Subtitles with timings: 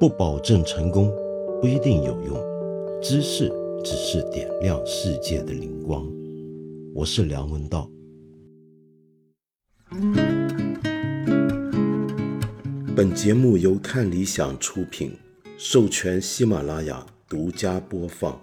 [0.00, 1.12] 不保证成功，
[1.60, 3.02] 不一定有用。
[3.02, 3.52] 知识
[3.84, 6.10] 只是点亮世界的灵光。
[6.94, 7.86] 我是梁文道。
[12.96, 15.14] 本节目由看理想出品，
[15.58, 18.40] 授权喜马拉雅独家播放。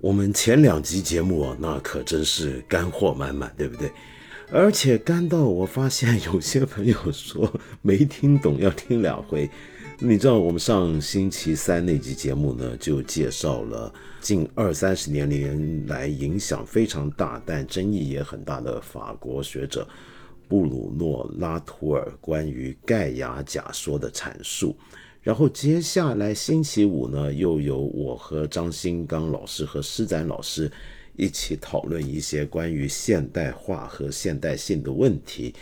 [0.00, 3.90] 我们前两集节目啊，那可真是干货满满，对不对？
[4.52, 9.48] 而且干到我发现有些朋友说没听懂，要听两回。
[10.00, 19.86] 你知道我们上星期三那集节目呢，就介绍了近二三十年年来影响非常大，但争议也很大的法国学者
[20.48, 24.76] 布鲁诺拉图尔关于盖亚假说的阐述。
[25.22, 30.68] 然后接下来星期五呢，又有我和张新刚老师和施展老师。
[31.16, 35.54] 一起讨论一些关于现代化和现代性的问题。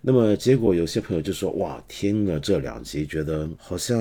[0.00, 4.00] 那么结果有些朋友就说：“哇，听了这两集，觉得好像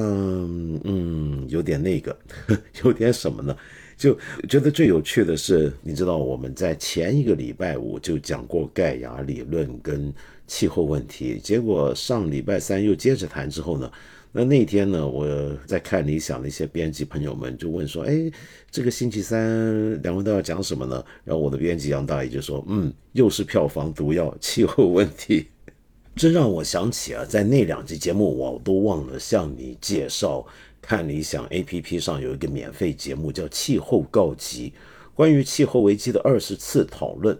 [0.84, 2.18] 嗯有点那个，
[2.84, 3.56] 有点什么呢？
[3.96, 4.18] 就
[4.50, 10.12] 觉得最有趣的是，你知道我们在前一个礼拜五就讲过盖亚理论跟
[10.48, 13.92] 气候问题，结果上礼拜三又接着谈之后呢？”
[14.34, 15.28] 那那天呢，我
[15.66, 18.32] 在看理想的一些编辑朋友们就问说：“哎，
[18.70, 25.48] 这个星期三两位都要讲什么呢？”然后我的编辑杨大爷就说：“嗯，又是票房毒药，气候问题。
[26.16, 30.46] ”这让我想起啊，在那两集节目我都忘了向你介绍，
[30.82, 34.70] 看理想 A P P 上有一个免费节目叫《气候告急》，
[35.14, 37.38] 关于气候危机的二十次讨论。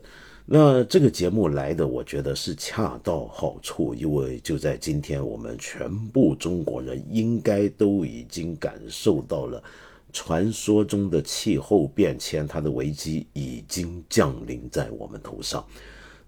[0.54, 9.64] 那这个节目来的，我觉得是恰到好处，因为就在今天，我们全部中国人应该都已经感受到了
[10.12, 15.66] 传说中的气候变迁，它的危机已经降临在我们头上。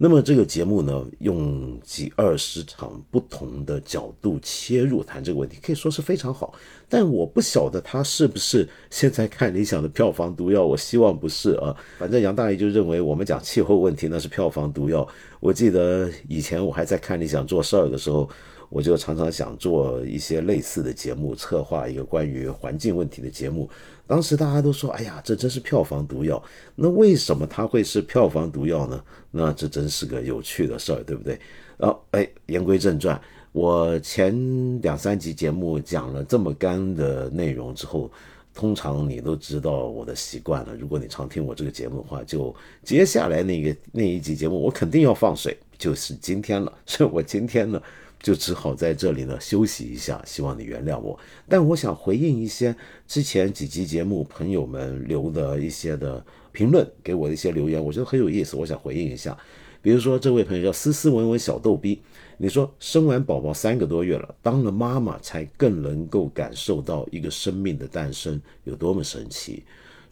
[0.03, 6.53] 那么这个节目呢，用几二十场不同的角度切入谈这个问题，可以说是非常好。
[6.89, 11.73] 但我不晓得他是不是现在看理想的票房毒药，我希望不是啊。
[11.97, 15.07] 反正杨大爷就认为我们讲气候问题那是票房毒药。
[15.39, 18.29] 我记得以前我还在看理想做事儿的时候。
[18.69, 23.69] 我就常常想做一些类似的节目，策划一个关于环境问题的节目。
[24.05, 26.41] 当时大家都说：“哎呀，这真是票房毒药。”
[26.75, 29.03] 那为什么它会是票房毒药呢？
[29.31, 31.39] 那这真是个有趣的事儿，对不对？
[31.77, 33.19] 啊，哎，言归正传，
[33.53, 38.11] 我前两三集节目讲了这么干的内容之后，
[38.53, 40.75] 通常你都知道我的习惯了。
[40.75, 42.53] 如果你常听我这个节目的话，就
[42.83, 46.71] 接下来那个那一集节目，我肯定要放水，就是今天了。
[46.85, 47.81] 所以我今天呢。
[48.23, 51.19] 就只好在这里呢休息一下，希望你原谅我。
[51.47, 52.73] 但我想回应一些
[53.05, 59.37] 之前几集节目朋友们留的一些的评论，给我的一些留言，我觉得很有意思，我想回应一下。
[59.81, 62.01] 比如说这位朋友叫斯斯文文小逗逼，
[62.37, 69.63] 你说生完宝宝三个多月了，当了妈妈才更能够感受到一个生命的诞生有多么神奇。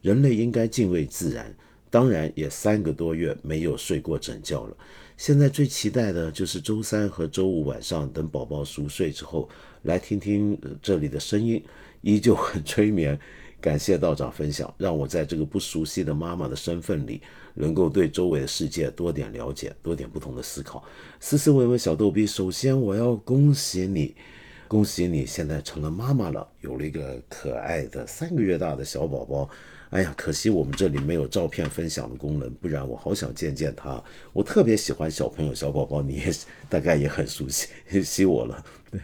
[0.01, 1.55] 人类应该敬畏自然，
[1.89, 4.75] 当然也三个多月没有睡过整觉了。
[5.21, 9.47] 现在最期待的就是周三和周五晚上，等宝宝熟睡之后，
[9.83, 11.63] 来听听这里的声音，
[12.01, 13.19] 依旧很催眠。
[13.61, 17.21] 感谢道长分享，让我在这个不熟悉的妈妈的身份里，
[17.53, 20.83] 能够对周围的世界多点了解，多点不同的思考。
[21.19, 24.15] 斯斯文文小逗逼，首先我要恭喜你，
[24.67, 29.47] 恭喜你现在成了妈妈了，有了一个可爱的三个月大的小宝宝。
[29.91, 34.01] 哎呀，可惜我们这里没有照片分享的功能，不然我好想见见他。
[34.31, 36.31] 我特别喜欢小朋友、小宝宝，你也
[36.69, 37.67] 大概也很熟悉
[38.01, 38.65] 悉我了。
[38.89, 38.99] 对，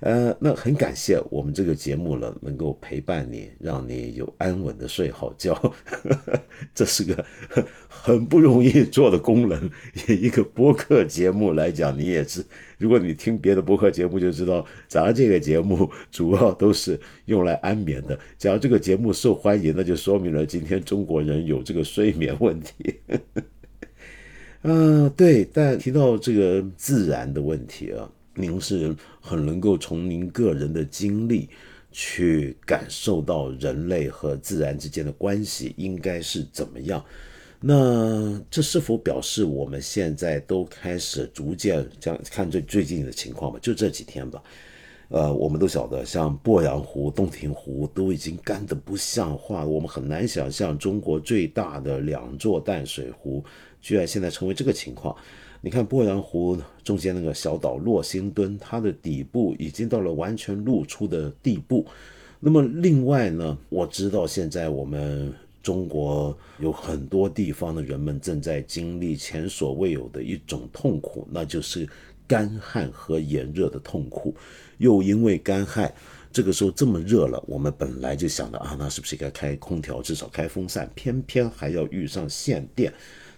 [0.00, 5.74] 呃，那很感谢我们这个节目了，能够陪伴你，让你有安稳的睡好觉。
[6.72, 7.24] 这是个
[7.88, 9.68] 很不容易做的功能。
[10.06, 12.44] 一个播客节目来讲，你也是。
[12.78, 18.16] 如果你听别的播客节目，就知道咱这个节目主要都是用来安眠的。
[18.36, 23.00] 假如这个节目受欢迎，那就说明了今天中国人有这个睡眠问题。
[24.62, 25.44] 嗯， 对。
[25.52, 28.08] 但提到这个自然的问题啊，
[28.40, 31.48] 您是很能够从您个人的经历
[31.90, 37.04] 去感受到人类和自然之间的关系应该是怎么样。
[37.60, 43.58] 那这是否表示我们现在都开始逐渐这样看最最近的情况吧？
[43.60, 44.40] 就这几天吧，
[45.08, 53.44] 呃，我们都晓得，像鄱阳湖、洞庭湖都已经干得不像话，我们很难想象中国最大的两座淡水湖
[53.80, 55.16] 居然现在成为这个情况。
[55.60, 61.86] 你看鄱阳湖中间那个小岛洛星墩，它的底部已经到了完全露出的地步。
[62.40, 65.32] 那么另外呢，我知道现在我们。
[65.60, 71.86] 中国有很多地方的人们正在经历前所未有的一种痛苦，那就是
[72.26, 74.34] 干旱和炎热的痛苦，
[74.78, 75.92] 又因为干旱，
[76.32, 80.88] 这个时候这么热了，我们本来就想着啊，那是不是应该开空调，至少开风扇？
[80.94, 82.90] 偏偏还要遇上限电。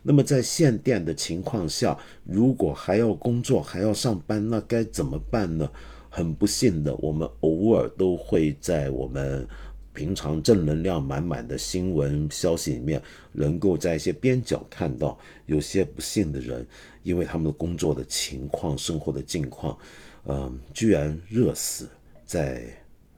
[0.02, 5.70] 那么在限电的情况下，如果还要工作，还要上班，那该怎么办呢？
[6.08, 9.46] 很不幸的，我们偶尔都会在我们
[9.92, 13.00] 平常正能量满满的新闻消息里面，
[13.32, 15.16] 能够在一些边角看到
[15.46, 16.66] 有些不幸的人，
[17.02, 19.78] 因为他们的工作的情况、生活的境况，
[20.26, 21.88] 嗯，居然热死
[22.24, 22.64] 在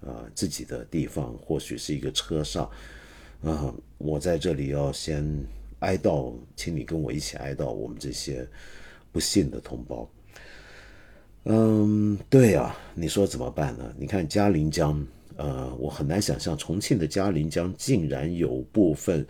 [0.04, 2.68] 啊自己的地方，或许是一个车上。
[3.42, 5.24] 啊，我在这里要先
[5.82, 8.48] 哀悼，请你跟我一起哀悼我们这些
[9.10, 10.08] 不幸的同胞。
[11.44, 13.92] 嗯，对呀，你说怎么办呢？
[13.98, 15.04] 你看嘉陵江，
[15.36, 19.26] 呃，我很难想象重庆的嘉陵江竟然有部分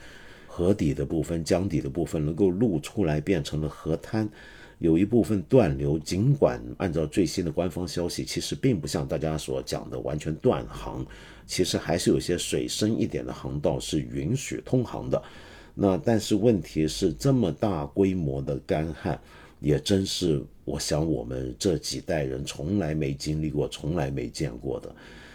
[0.46, 4.28] 河底的部分、江底的部分能够露出来变成了河滩，
[4.78, 5.99] 有一部分断流。
[5.99, 11.06] 尽管按照最新的官方消息，其实并不像大家所讲的完全断航，
[11.46, 15.22] 其实还是有些水深一点的航道是允许通航的。
[15.74, 19.20] 那但是问题是，这么大规模的干旱。
[19.60, 24.92] 也真是，我想我们这几代人从来没经历过、从来没见过的。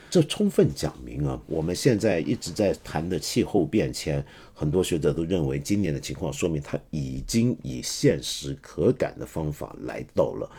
[0.10, 4.22] 这充分讲明啊，我们现在一直在谈的气候变迁，
[4.54, 10.52] 很多学者都认为今年的情况说明它已经以现实可感的方法来到了，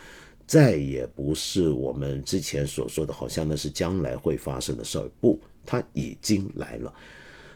[0.47, 5.07] 再也不是我们之前所说的，好像那是将来会发生的事儿。
[5.21, 6.91] 不，它已经来了。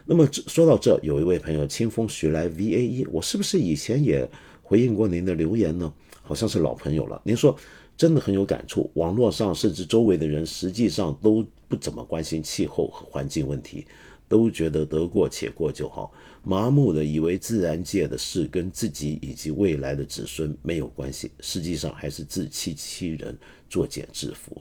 [0.06, 4.28] 那么说到这，有一位朋友清风徐来 V A E，我是不是以前也
[4.62, 5.90] 回应过您的留言呢？
[6.22, 7.20] 好像是老朋友了。
[7.24, 7.56] 您说
[7.96, 13.86] 真的很有感触，网络上甚至周围的人实际上都不怎么关心气候和环境问题，
[14.28, 16.12] 都觉得得过且过就好，
[16.42, 23.34] 麻木的以为自然界的事跟自己以及未来的子孙没有关系，实际上还是自欺欺人，
[23.70, 24.54] 作茧自缚。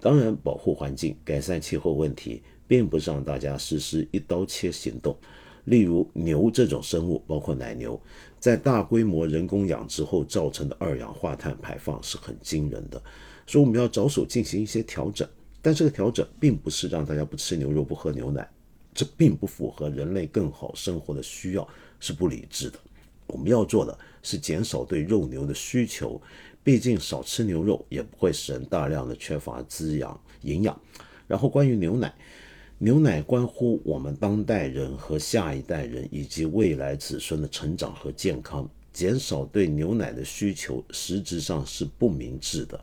[0.00, 5.16] 当然，保护环境、改善气候问题，并不是让大家实施一刀切行动。
[5.64, 8.00] 例如牛这种生物，包括奶牛。
[8.38, 13.02] 在大规模人工养殖后造成的二氧化碳排放是很惊人的，
[13.46, 15.28] 所以我们要着手进行一些调整。
[15.60, 18.48] 但这个调整并不是让大家不吃牛肉、不喝牛奶，
[18.94, 21.68] 这并不符合人类更好生活的需要，
[21.98, 22.78] 是不理智的。
[23.26, 26.18] 我们要做的是减少对肉牛的需求，
[26.62, 30.80] 毕竟少吃牛肉也不会使人大量的缺乏滋养营养。
[31.26, 32.14] 然后关于牛奶。
[32.80, 38.68] 牛奶关乎我们当代人和下一代人以及未来子孙的成长和健康。
[38.92, 42.80] 减少对牛奶的需求，实质上是不明智的。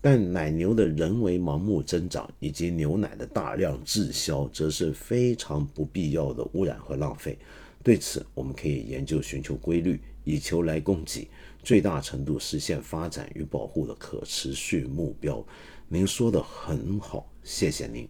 [0.00, 7.38] 但奶牛的人为盲目增长以及牛奶的大量滞销，则是非常不必要的污染和浪费。
[7.82, 11.28] 对此，我们可以研究寻求规律，以求来供给，
[11.62, 15.44] 最大程度实现发展与保护的可持续目标。
[15.88, 18.06] 您说的很好，谢谢您。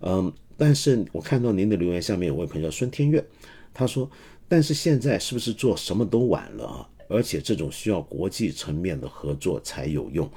[0.00, 0.32] 嗯。
[0.56, 3.24] 但是我看到您的留言下面有位朋友叫孙天月，
[3.72, 4.08] 他说
[4.48, 6.88] ：“但是现在是不是做什么都晚了？
[7.08, 10.28] 而且这种需要国际层面的合作才有用，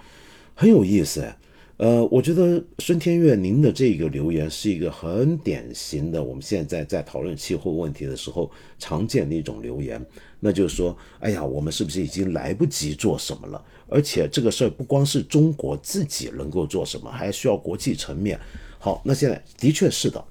[0.54, 1.26] 很有意思。
[1.78, 8.50] 呃，我觉得孙天月您的这个留言是一个很典型的我们现在在讨论气候问题的时候
[8.80, 10.04] 常见的一种留言，
[10.40, 13.64] 那就是说，哎呀，我们是不是已经来不及做什么了？
[13.88, 18.40] 而且这个事儿不光是中国自己能够做什么，还需要国际层面。”
[18.88, 20.24] 好，那现在的确是的，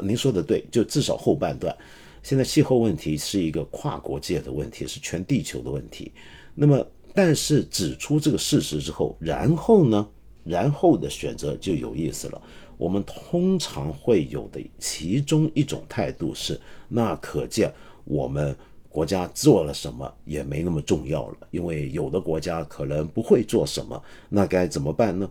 [0.00, 1.74] 您说的对，就至少后半段，
[2.22, 6.12] 现在气候问题是一个跨国界的问题，是全地球的问题。
[6.54, 10.06] 那么，但是指出这个事实之后，然后呢，
[10.44, 12.42] 然后的选择就有意思了。
[12.76, 17.72] 我们通常会有的其中一种态度是，那可见
[18.04, 18.54] 我们
[18.90, 25.30] 国家做了什么也没那么重要了，因为有的国家可能不会做什么，那该怎么办呢？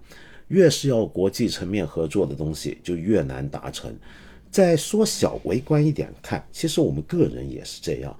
[0.51, 3.95] 越是要国际层面合作的东西，就越难达成。
[4.51, 8.13] 再缩小微观一点看，其实我们个人也是这样。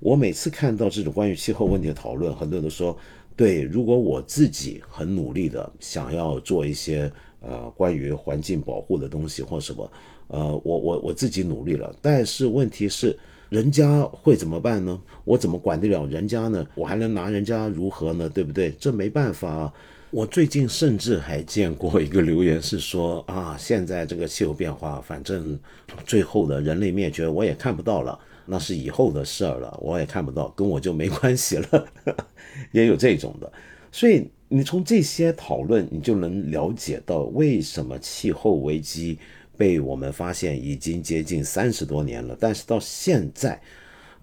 [0.00, 2.98] 我每次看到这种关于气候问题的讨论，很多人都说
[3.36, 9.88] ：“对，如果我自己很努力的想要做一些呃关于环境保护的东西或什么，
[10.26, 13.16] 呃，我我我自己努力了，但是问题是，
[13.48, 15.00] 人家会怎么办呢？
[15.24, 16.66] 我怎么管得了人家呢？
[16.74, 18.28] 我还能拿人家如何呢？
[18.28, 18.72] 对不对？
[18.72, 19.72] 这没办法。”
[20.16, 25.60] 我最近甚至还见过一个留言，是说啊，现在这个气候变化，反正
[26.06, 31.86] 最后的人类灭绝我也看不到了，那是以后的事儿了，我也看不到，跟我就没关系了，
[32.72, 33.52] 也有这种的。
[33.92, 39.18] 所以你从这些讨论，你就能了解到为什么气候危机
[39.54, 43.60] 被我们发现已经接近三十多年了，但是到现在。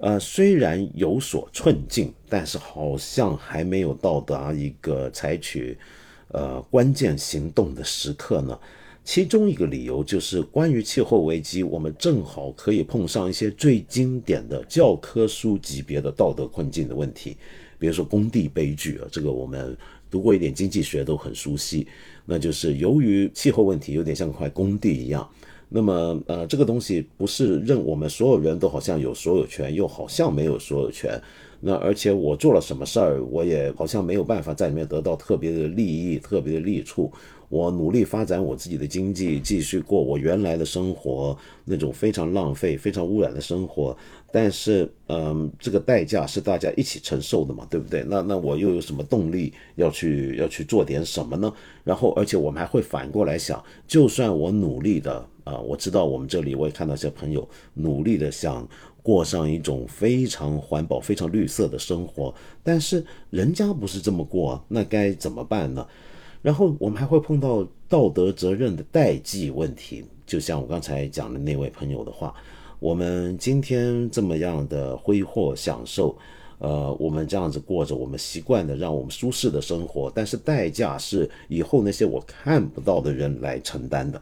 [0.03, 5.77] 呃，虽然有所寸进，但是好像还没有到达一个采取，
[6.27, 8.59] 呃关键行动的时刻呢？
[9.05, 17.37] 其中一个理由就是关于气候危机，我们正好可以碰上一些最经典的教科书级别的道德困境的问题，
[17.79, 19.77] 比如说工地悲剧啊，这个我们
[20.11, 21.87] 读过一点经济学都很熟悉。
[22.25, 25.29] 那就是由于气候问题有点像块工地一样，
[25.75, 31.19] 那么呃，这个东西不是任我们所有人都好像有所有权，又好像没有所有权。
[31.59, 37.11] 那而且我做了什么事儿，我也好像没有办法在里面得到特别的利益、特别的利处。
[37.49, 43.95] 我努力发展我自己的经济，继续过我原来的生活，那种非常浪费、非常污染的生活。
[44.35, 48.03] 但是，嗯，这个代价是大家一起承受的嘛，对不对？
[48.07, 51.53] 那那我又有什么动力要去要去做点什么呢？
[51.83, 58.67] 然后，而且我们还会反过来想，就算我努力的啊，我知道我们这里我也看到一些朋友努力的想
[59.03, 65.87] 过上一种非常环保、非常绿色的生活，但是人家不是这么过，那该怎么办呢？
[66.41, 72.33] 然后我们还会碰到道德责任的代际问题，就像我刚才讲的那位朋友的话，
[72.83, 76.17] 我们今天这么样的挥霍享受，
[76.57, 84.21] 呃，我们这样子过着我们习惯的让我们舒适的生活，但是代价是以后那些我看不到的人来承担的。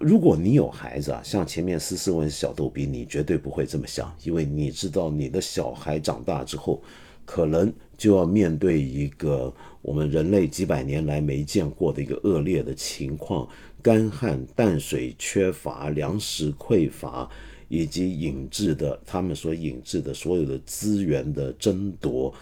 [0.00, 6.82] 如果你有孩子啊，像前面斯斯文小逗比，你绝对不会这么想，因为你知道你的小孩长大之后，
[7.24, 9.54] 可能就要面对一个。
[9.82, 13.48] 我们人类几百年来没见过的一个恶劣的情况：
[13.80, 17.26] 干旱、淡水缺乏、粮食匮乏，
[17.70, 22.34] 以及引致的他们所引致的所有的资源的争夺，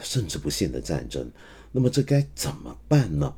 [0.00, 1.28] 甚至不幸的战争。
[1.72, 3.34] 那么这该怎么办呢？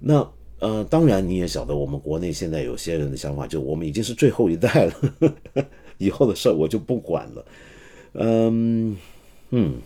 [0.00, 5.34] 那呃，当然你也晓得，我们国内现在有些人的想法，就我们已经是最后一代了，
[5.98, 7.46] 以后的事我就不管了。
[8.14, 8.96] 嗯
[9.50, 9.80] 嗯。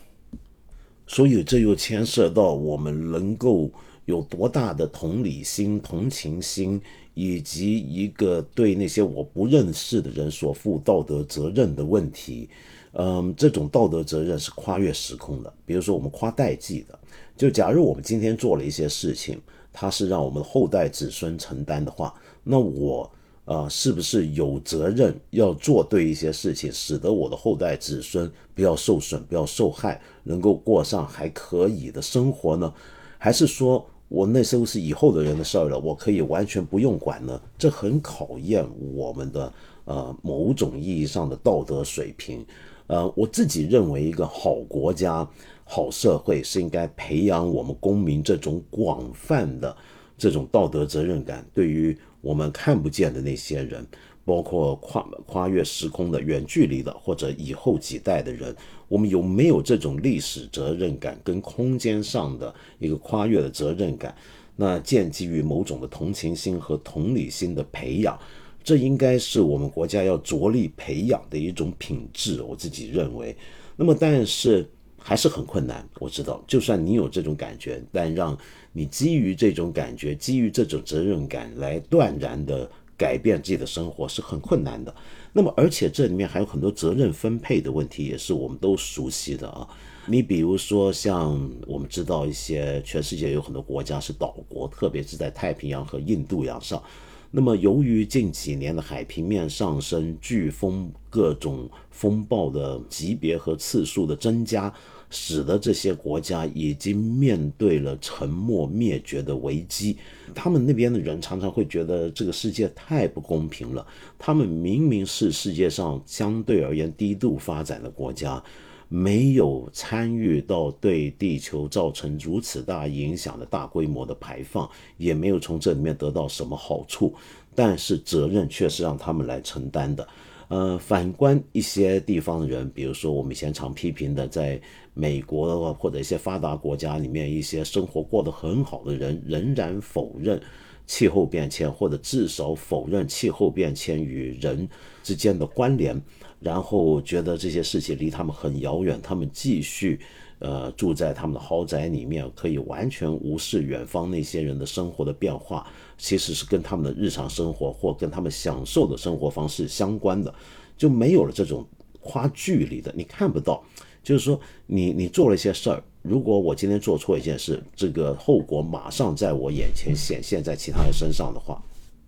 [1.06, 3.70] 所以这又牵涉到我们能够
[4.06, 6.80] 有多大的同理心、同情心，
[7.16, 12.48] 以及一个对那些我不认识的人所负道德责任的问题。
[12.92, 15.52] 嗯，这种道德责任是跨越时空的。
[15.64, 16.96] 比如说，我们跨代际的，
[17.36, 19.40] 就假如我们今天做了一些事情，
[19.72, 23.10] 它是让我们后代子孙承担的话，那我。
[23.46, 32.74] 啊，是不是有责任要做对一些事情，使得我的后代子孙不要受损、不要受害，能够过上还可以的生活呢？
[33.18, 37.40] 还是说我那时候是以后的人的事儿了，我可以完全不用管呢？
[37.58, 39.52] 这很考验我们的
[39.84, 42.44] 呃某种意义上的道德水平。
[42.86, 45.28] 呃，我自己认为，一个好国家、
[45.64, 49.76] 好社会是应该培养我们公民这种广泛的
[50.16, 51.96] 这种道德责任感，对于。
[52.22, 53.86] 我们看不见的那些人，
[54.26, 58.54] 包括跨跨越时空的远距离的，或者以后几代的人，
[58.88, 64.14] 我们有没有这种历史责任感跟空间上的一个跨越的责任感？
[64.56, 68.18] 那建基于某种的同情心和同理心的培养，
[68.64, 72.42] 这应该是我们国家要着力培养的一种品质。
[72.42, 73.36] 我自己认为，
[73.76, 74.68] 那么但是
[74.98, 75.88] 还是很困难。
[76.00, 78.36] 我知道，就算你有这种感觉，但让
[78.72, 84.94] 你基于这种感觉，基于这种责任感来断然的改变自己的生活是很困难的。
[85.32, 89.68] 那么，而且这里面还有很多责任分配的问题，也是我们都熟悉的啊。
[90.06, 96.82] 你比如说，像我们知道一些全世界有很多国家是岛国，特别是在太平洋和印度洋上。
[97.30, 104.72] 那么，由于近几年的海平面上升、飓风、各种风暴的级别和次数的增加。
[105.10, 109.96] 使得这些国家已经面对了沉没灭绝的危机。
[110.34, 113.86] 他们那边的人常常会觉得这个世界太不公平了。
[114.18, 118.42] 他们明明是世界上相对而言低度发展的国家，
[118.88, 127.14] 没有参与到对地球造成如此大影响的大规模的排放，也没有从这里面得到什么好处，
[127.54, 130.06] 但是责任却是让他们来承担的。
[130.48, 134.60] 呃，反观一些地方的人，比如说我们以前常批评的，在
[134.94, 140.40] 美国或者一些发达国家里面，一些生活过得很好的人，仍然否认
[140.86, 144.68] 气候变迁，或者至少否认气候变迁与人
[145.02, 146.00] 之间的关联，
[146.38, 149.98] 然后觉得这些事情离他们很遥远，他们继续。
[150.38, 155.66] 呃，住在他们的豪宅里面，可以完全无视远方那些人的生活的变化，
[155.98, 160.34] 其实是跟他们的日常生活或跟他们享受的生活方式相关的，
[160.76, 161.66] 就没有了这种
[162.00, 163.64] 跨距离的，你看不到。
[164.02, 171.62] 就是说，你你做了一些事儿，如果我今天做错一件事，这个后果马上在我眼前显现在其他人身上的话，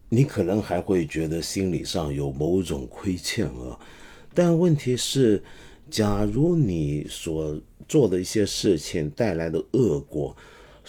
[0.09, 3.79] 你可能还会觉得心理上有某种亏欠啊。
[4.35, 5.43] 但问题是。
[5.91, 10.37] 假如你所做的一些事情带来的恶果，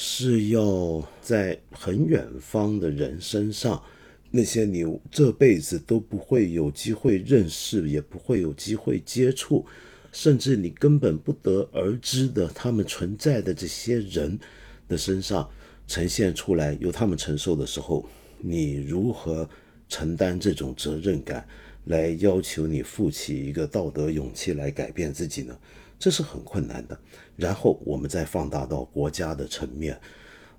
[0.01, 3.84] 是要在很远方的人身上，
[4.32, 9.65] 那些你这辈子都不会有机会认识，也不会有机会接触，
[10.13, 14.39] 甚至你根本不得而知的他们存在的这些人
[14.88, 15.50] 的身上
[15.86, 19.50] 呈现出来，由他们承受的时候，你如何
[19.89, 21.46] 承担这种责任感，
[21.88, 25.60] 来要求你负起一个道德勇气来改变自己呢？
[26.00, 26.98] 这是很困难的。
[27.36, 30.00] 然后我们再放大到国家的层面，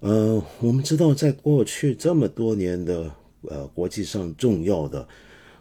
[0.01, 3.11] 呃，我们知道，在过去这么多年的
[3.43, 5.07] 呃国际上重要的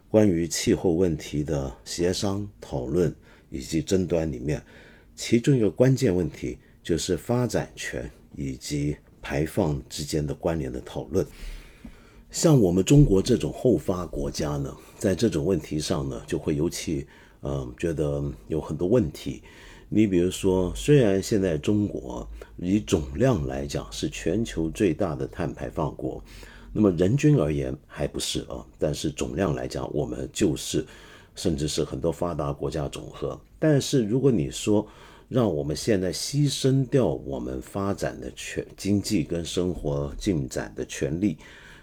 [0.09, 3.13] 关于气候问题的协商讨论
[3.49, 4.63] 以及争端里面，
[5.15, 11.25] 其中一个关键问题就是发展权以及排放之间的关联的讨论。
[12.31, 17.05] 像我们中国这种后发国家呢，在这种问题上呢，就会尤其
[17.41, 19.43] 嗯觉得有很多问题。
[19.91, 22.27] 你比如说，虽然现在中国
[22.57, 26.23] 以总量来讲是全球最大的碳排放国，
[26.71, 30.85] 那么人均而言还不是啊，但是总量来讲，我们就是，
[31.33, 33.39] 甚至是很多发达国家总和。
[33.57, 34.87] 但是如果你说
[35.27, 41.35] 让我们现在牺牲掉我们发展的权、经济跟生活进展的权利，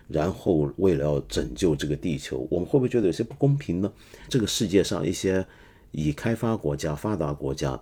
[0.06, 3.92] 然后为了要拯救这个地球，我们会不会觉得有些不公平呢？
[4.28, 5.44] 这个世界上一些。
[5.96, 7.80] 以开发国家、发达国家，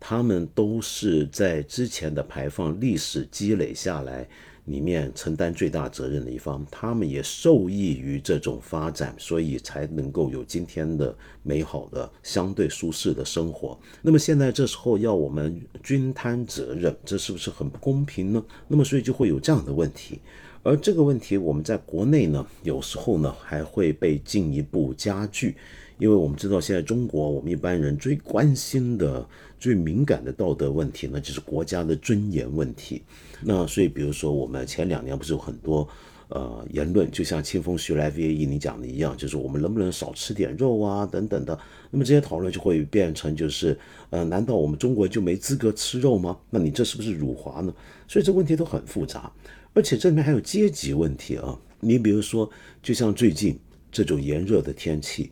[0.00, 4.28] 他们都是在之前的排放历史积累下来
[4.64, 13.78] 里面承担最大责任的一方，他们也受益于这种发展，所以才能够有今天的美好的、相对舒适的生活。
[14.02, 18.44] 那么现在这时候要我们均摊责任，这是不是很不公平呢？
[18.66, 20.18] 那么所以就会有这样的问题，
[20.64, 25.54] 而这个问题我们在国内呢，有时候呢还会被进一步加剧。
[26.02, 29.24] 因为我们知道，现在中国我们一般人最关心的、
[29.60, 33.02] 最敏感的道德问题呢，就是国家的尊严问题。
[33.40, 35.88] 那所以，比如说我们前两年不是有很多
[36.26, 41.56] 呃言论，就像清风徐来 VAE 你讲的一样，就是我们能不能少吃点肉啊等等的。
[41.92, 43.78] 那么这些讨论就会变成就是，
[44.10, 46.36] 呃，难道我们中国就没资格吃肉吗？
[46.50, 47.72] 那你这是不是辱华呢？
[48.08, 49.32] 所以这问题都很复杂，
[49.72, 51.56] 而且这里面还有阶级问题啊。
[51.78, 52.50] 你比如说，
[52.82, 53.56] 就像最近
[53.92, 55.30] 这种炎热的天气。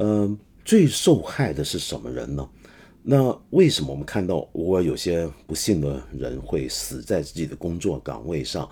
[0.00, 2.48] 嗯，最受害的是什么人呢？
[3.02, 8.68] 那为什么我们看到偶尔有些不幸的人会死在自己的工作岗位上？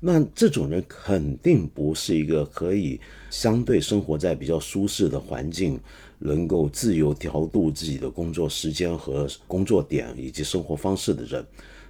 [0.00, 5.80] 那这种人肯定不是一个可以相对生活在比较舒适的环境，
[6.18, 11.42] 能够自由调度自己的工作时间和工作点以及生活方式的人。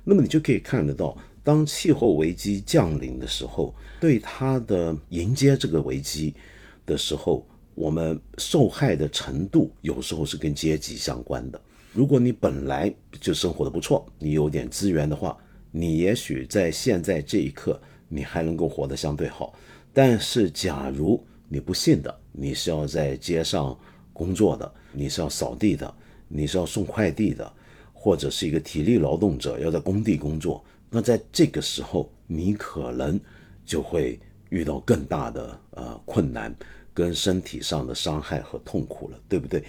[0.04, 6.32] 那么你就可以看得到，当气候危机降临的时候，对他的迎接这个危机
[6.86, 7.44] 的时候。
[7.76, 11.60] 我们受害的程度有时候是跟阶级相关的。
[11.92, 15.36] 如果你本来就生活的不错，你有点资源的话，
[15.70, 19.54] 你也许在现在这一刻你还能够活得相对好。
[19.92, 23.78] 但是，假如你不幸的，你是要在街上
[24.12, 25.94] 工作的，你是要扫地的，
[26.28, 27.52] 你是要送快递的，
[27.92, 33.20] 或者是一个体力劳动者要在工地工作，那在这个时候，你可能
[33.66, 36.54] 就会遇到更大的呃困难。
[36.96, 39.62] 跟身体上的伤害和痛苦了，对不对？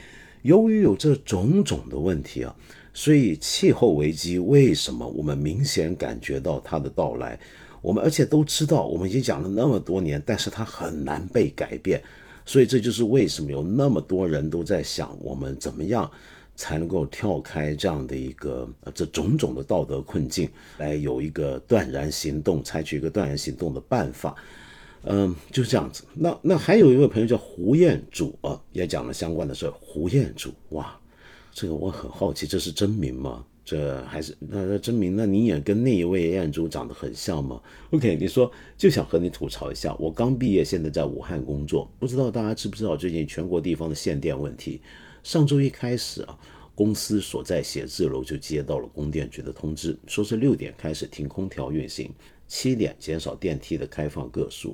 [0.44, 2.56] 由于有这种种的问题啊，
[2.94, 7.38] 所以气候危机为什么我们明显感觉到它的到来？
[7.82, 12.02] 我们而且都知道，我们已经讲了那么多年，但是它很难被改变。
[12.46, 16.10] 所以这就是为什么有那么多人都在想，我们怎么样
[16.56, 24.34] 才能够跳开这样的一个这种种的道德困境，来有一个断然行动，采取一个断然行动的办法。
[25.10, 26.04] 嗯，就是这样子。
[26.14, 31.00] 那那还有一位朋友叫胡彦祖啊，也讲了相关的事胡彦祖，哇，
[31.52, 33.46] 这个我很好奇，这是真名吗？
[33.64, 35.16] 这还是那那真名？
[35.16, 44.82] 那你也跟那一位彦祖长得很像吗？OK，你说就想和你吐槽一下，我刚毕业，现在在武汉工作，不知道大家知不知道最近全国地方的限电问题？
[45.24, 46.38] 上周一开始啊，
[46.76, 52.10] 公司所在写字楼就接到了供电局的通知，说是六点开始停空调运行。
[52.48, 54.74] 七点减少电梯的开放个数，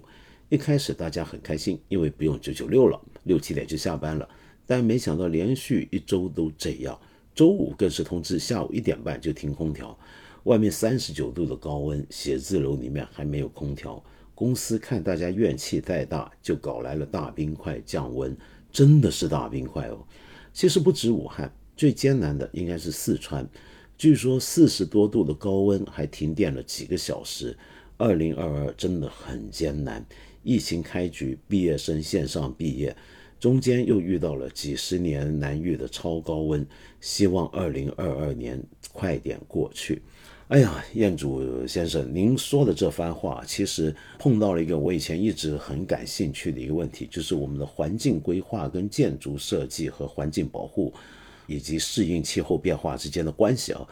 [0.53, 4.29] 一开始大家很开心，因为不用九九六了，六七点就下班了。
[4.67, 6.95] 但没想到连续一周都这样，
[7.33, 9.97] 周五更是通知下午一点半就停空调。
[10.43, 13.99] 外面三十九度的高温，写字楼里面还没有空调。
[14.35, 18.37] 公司看大家怨气太大，就搞来了大冰块降温，
[18.71, 20.05] 真的是大冰块哦。
[20.53, 23.49] 其实不止武汉，最艰难的应该是四川。
[23.97, 27.57] 据说四十多度的高温还停电了几个小时，
[27.97, 30.05] 二零二二真的很艰难。
[30.43, 32.95] 疫情开局，毕业生线上毕业，
[33.39, 36.65] 中间又遇到了几十年难遇的超高温。
[37.01, 40.01] 希望二零二二年快点过去。
[40.49, 50.93] 哎呀，彦祖先生，您说的这番话，其实碰到了一个我以前一直很感兴趣的一个问题，就是我们的环境规划跟建筑设计和环境保护
[51.47, 53.87] 以及适应气候变化之间的关系啊。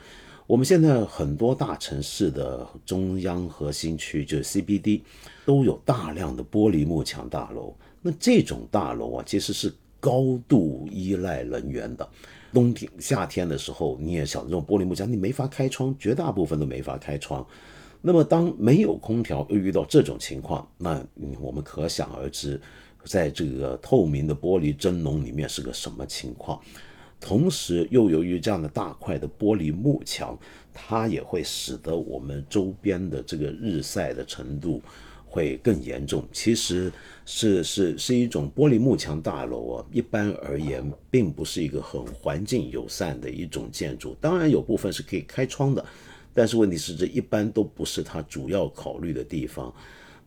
[0.52, 5.00] 我们现在很多大城市的中央核心区，就是 CBD，
[5.46, 7.74] 都有大量的玻璃幕墙大楼。
[8.02, 12.06] 那这种大楼啊，其实是高度依赖能源的。
[12.52, 17.48] 冬天、夏天的时候，你也晓得这种玻璃幕墙，你没法开窗，绝大部分都没法开窗。
[18.02, 21.02] 那么，当没有空调又遇到这种情况，那
[21.40, 22.60] 我们可想而知，
[23.06, 26.62] 在这个透明的玻璃蒸笼里面是个什么情况。
[27.22, 30.38] 同时，又由于这样的大块的玻璃幕墙，
[30.74, 34.82] 它也会使得我们周边的这个日晒的程度。
[35.34, 36.92] 会更严重，其实
[37.26, 39.86] 是是是一种玻璃幕墙大楼啊。
[39.90, 44.14] 一般而言，并不是一个很环境友善的一种建筑。
[44.20, 45.86] 当然有部分是可以开窗的，
[46.34, 49.74] 但是问题是这一般都不是它主要考虑的地方。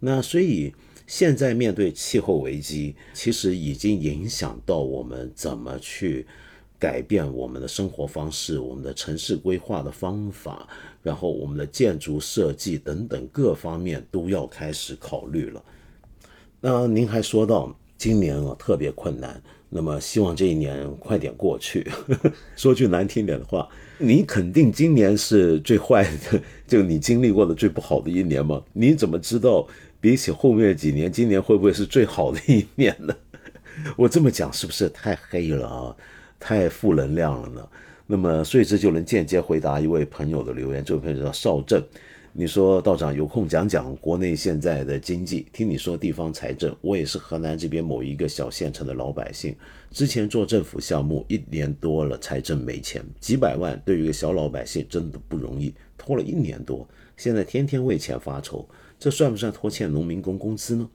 [0.01, 0.73] 那所以
[1.07, 6.27] 现在面对气候危机，其实已经影响到我们怎么去。
[6.85, 10.69] 改变我们的生活方式，我们的城市规划的方法，
[11.03, 15.65] 然后我们的建筑设计等等各方面都要开始考虑了。
[16.61, 21.91] 那您还说到今年啊特别困难，那么希望这一年快点过去。
[22.55, 23.67] 说句难听点的话，
[23.97, 28.63] 你肯定今年是最坏的，就你经历过的最不好的一年吗？
[28.75, 29.67] 你怎么知道
[30.03, 33.17] 比起后面几年，今年会不会是最好的一年呢？
[33.97, 35.97] 我这么讲是不是太黑了啊？
[36.45, 37.67] 太负能量了呢。
[38.07, 40.85] 那么，所以这就能间接回答一位朋友的留言。
[40.85, 41.83] 这位朋友叫邵正，
[42.35, 45.47] 你说道长有空讲讲国内现在的经济。
[45.55, 49.57] 听你说地方财政，我也是河南这边某一个小县城的老百姓。
[49.91, 60.87] 之前做政府项目一年多了，财政没钱，几百万对于一个小老百姓真的不容易，拖了一年多，现在天天为钱发愁，这算不算拖欠农民工工资呢？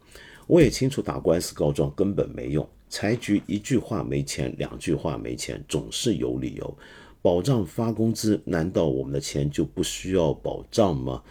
[0.46, 2.70] 我也清楚，打官司告状根本没用。
[2.90, 6.78] 财局一句话没钱，两句话没钱，总是有理由。
[7.22, 11.22] 保障发工资，难道我们的钱就不需要保障吗？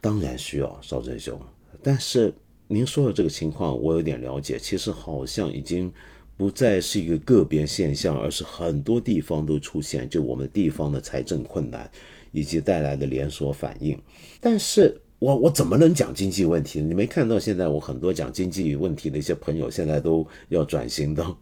[0.00, 1.40] 当然需要，邵振雄。
[1.82, 2.34] 但是
[2.66, 4.58] 您说的这个情况，我有点了解。
[4.58, 5.92] 其实好像已经
[6.36, 11.90] 不再是一个个别现象，而是很多地方都出现，就我们地方的财政困难
[12.32, 13.96] 以及带来的连锁反应。
[14.40, 15.00] 但是。
[15.24, 16.82] 我我怎么能讲经济问题？
[16.82, 21.34] 你没看到现在我很多讲经济问题的一些朋友，现在都要转型到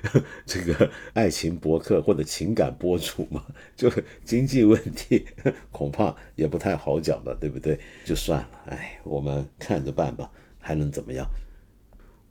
[0.46, 3.44] 这个爱情博客或者情感博主嘛？
[3.76, 3.92] 就
[4.24, 5.26] 经济问题
[5.70, 7.78] 恐怕也不太好讲了，对不对？
[8.06, 11.26] 就算了，哎，我们看着办吧，还能怎么样？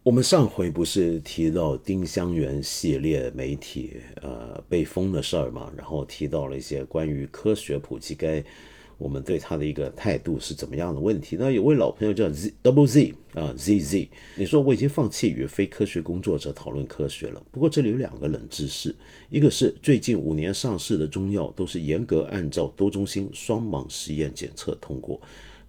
[0.01, 5.71] 我们上回不是提到丁香园系列媒体呃被封的事儿嘛？
[5.77, 8.43] 然后提到了一些关于科学普及该。
[8.97, 11.35] 我们对他的一个态度是怎么样的问题？
[11.37, 17.43] 那有位老朋友叫 Z Double Z 啊 Z Z，你说我已经放弃与非科学工作者讨论科学了。
[17.51, 18.95] 不过这里有两个冷知识，
[19.29, 25.19] 一个是最近五年上市的中药都是严格按照多中心双盲实验检测通过；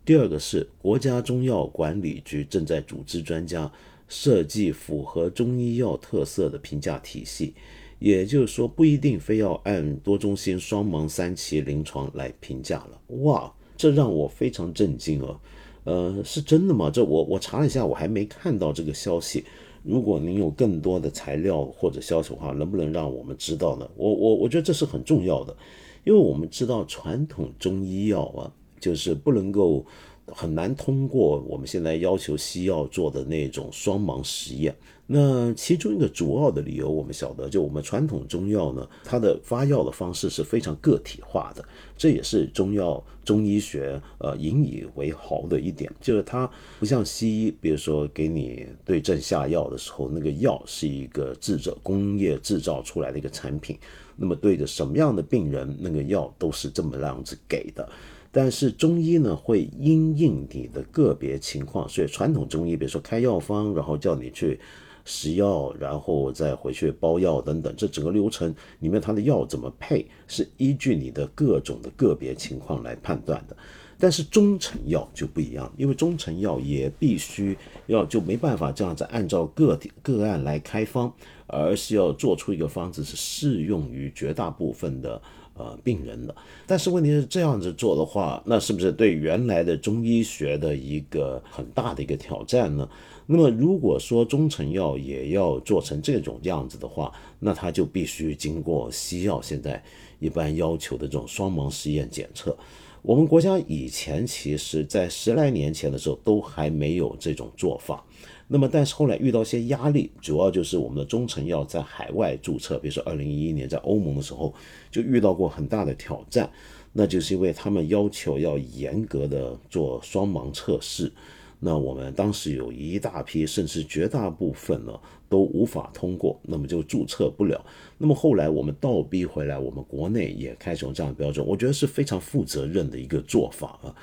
[0.04, 3.70] 第二个是国家中药管理局正在组织专家
[4.08, 7.54] 设计符合中医药特色的评价体系。
[7.98, 13.00] 也就是说，不一定非要按多中心双盲三期临床来评价了。
[13.22, 15.40] 哇，这让我非常震惊啊！
[15.84, 16.90] 呃，是真的吗？
[16.90, 19.44] 这我我查了一下，我还没看到这个消息。
[19.82, 23.88] 如果您有更多的材料或者消息的话，能不能让我们知道呢？
[23.96, 25.56] 我我我觉得这是很重要的，
[26.04, 29.84] 因为我们知道传统中医药啊，就是不能够。
[30.28, 34.74] 很难通过我们现在要求西药做的那种双盲实验。
[35.08, 41.64] 那其中一个主要的理由，我们晓得，就我们传统中药呢，它的发药的方式是非常个体化的，
[41.96, 53.78] 这也是中药中医学呃引以为豪的一点，就是它不像西医，比如说给你对症下药的时候，那个药是一个制造工业制造出来的一个产品，
[54.16, 57.88] 那么对着什么样的病人，那个药都是这么样子给的。
[58.38, 64.60] 但是中医呢，会因应你的个别情况，所以传统中医，比如说开药方，然后叫你去
[65.06, 73.56] 食药，然后再回去包药等等，这整个流程里面，它的药怎么配，是依据你的各种的个别情况来判断的。
[73.98, 81.10] 但是中成药就不一样，因为中成药也必须要就没办法这样子按照个体个案来开方，
[81.46, 85.22] 而是要做出一个方子是适用于绝大部分的。
[85.58, 92.86] 呃，病人的，但是问题是这样子做的话，那是不是对原来的中医学的一个很大的一个挑战呢？
[93.24, 99.82] 那么如果说中成药也要做成这种样子的话，那它就必须经过西药现在
[100.18, 102.56] 一般要求的这种双盲实验检测。
[103.02, 108.04] 我们国家以前其实，在十来年前的时候，都还没有这种做法。
[108.48, 114.54] 那么，但是后来遇到一些压力，主要就是我们的中成药在海外注册，比如说二零一一年在欧盟的时候，
[114.90, 116.48] 就遇到过很大的挑战。
[116.92, 121.12] 那就是因为他们要求要严格的做双盲测试。
[121.58, 124.92] 那我们当时有一大批，甚至绝大部分呢
[125.28, 127.62] 都无法通过，那么就注册不了。
[127.98, 133.94] 那么后来我们倒逼回来，我们国内也开始用这样的标准，我觉得是非常负责任的一个做法啊。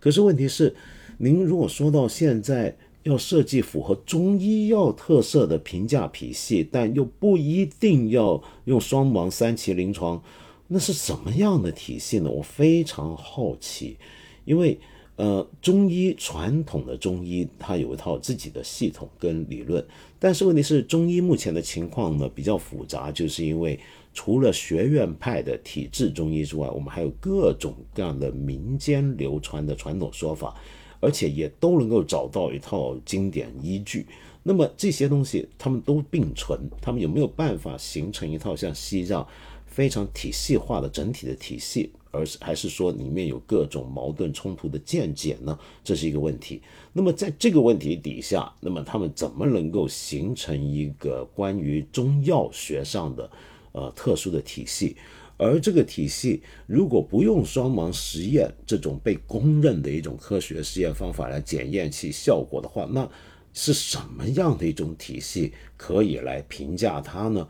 [0.00, 0.74] 可是问题是，
[1.18, 10.22] 您如果说到现在要设计符合中医药特色的评价体系，但又不一定要用双盲三期临床，
[10.68, 12.30] 那是什么样的体系呢？
[12.30, 13.96] 我非常好奇，
[14.44, 14.78] 因为。
[15.16, 19.86] 呃，中医传统的中医，它有一套自己的系统跟理论，
[20.18, 23.78] 但是问题是，中医目前的情况呢比较复杂，就是因为
[24.14, 30.56] 除了学院派的体制中医之外，我们还有各种各样的民间流传的传统说法，
[31.02, 34.06] 而且也都能够找到一套经典依据。
[34.44, 39.26] 那么这些东西，他们都并存，他们有没有办法形成一套像西藏
[39.66, 41.92] 非常体系化的整体的体系？
[42.14, 45.58] 而是还是说里面有各种矛盾冲突的见解呢？
[45.82, 46.60] 这是一个问题。
[46.92, 53.30] 那么在这个问题底下，那么他们怎么能够形成一个关于中药学上的
[53.72, 54.94] 呃特殊的体系？
[55.42, 63.08] 而这个体系如果不用双盲实验这种被公认的一种科学实验方法来检验其效果的话，那
[63.52, 67.46] 是什么样的一种体系可以来评价它呢？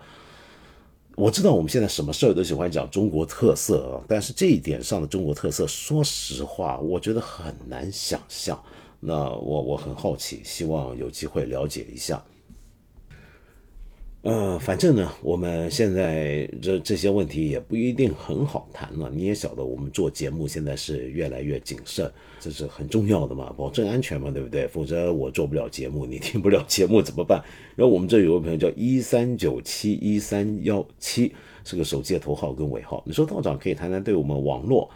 [1.15, 8.59] 我知道我们现在什么事儿都喜欢讲中国特色啊，但是这一点上的中国特色，说实话，我觉得很难想象。
[8.99, 12.25] 那我我很好奇，希望有机会了解一下。
[14.23, 19.11] 呃，反正呢，我们现在这这些问题也不一定很好谈了。
[19.13, 22.09] 你也晓得，我们做节目现在是越来越谨慎，
[22.39, 24.69] 这是很重要的嘛，保证安全嘛，对不对？
[24.69, 27.43] 否则我做不了节目，你听不了节目怎么办？
[27.75, 33.03] 然后我们这有位朋友叫一三九七一三幺七，是个手机的头号跟尾号。
[33.05, 34.89] 你说道长可以谈谈对我们网络，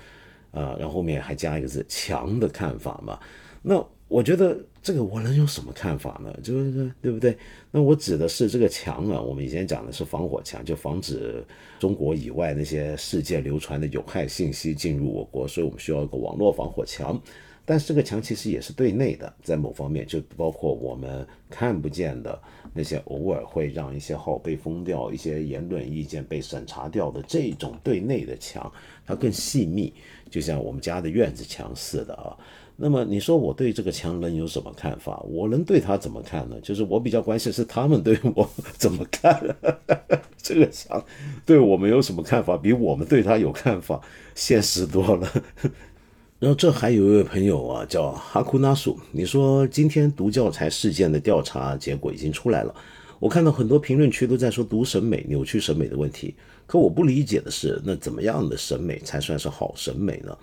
[0.52, 3.18] 啊，然后后面还加一个字强的看法嘛？
[3.60, 3.84] 那。
[4.08, 6.32] 我觉得这个我能有什么看法呢？
[6.42, 7.36] 就是说对不对？
[7.72, 11.44] 那我指的是这个墙啊，我们以前讲的是防火墙，就防止
[11.80, 17.20] 中国以外那些世界流传的有害信息进入我国，所以我们需要一个网络防火墙。
[17.68, 22.40] 但是这个墙其实也是对内的，在某方面就包括我们看不见的
[22.72, 28.72] 那些偶尔会让一些号被封掉、一些言论意见被审查掉的这种对内的墙，
[29.04, 29.92] 它更细密，
[30.30, 32.38] 就像我们家的院子墙似的啊。
[32.78, 35.18] 那么你说我对这个强人有什么看法？
[35.28, 36.56] 我能对他怎么看呢？
[36.62, 39.42] 就是我比较关心是他们对我怎么看。
[40.42, 41.02] 这个强
[41.46, 42.56] 对我们有什么看法？
[42.56, 44.00] 比我们对他有看法
[44.34, 45.32] 现实多了。
[46.38, 48.98] 然后这还有一位朋友啊，叫哈库纳鼠。
[49.10, 52.74] 你说今天读教材事件的调查结果已经出来了，
[53.18, 56.34] 我看到很多评论区都在说读审美扭曲审美的问题。
[56.66, 60.36] 可我不理解的是，那怎么样的审美才算是好审美呢？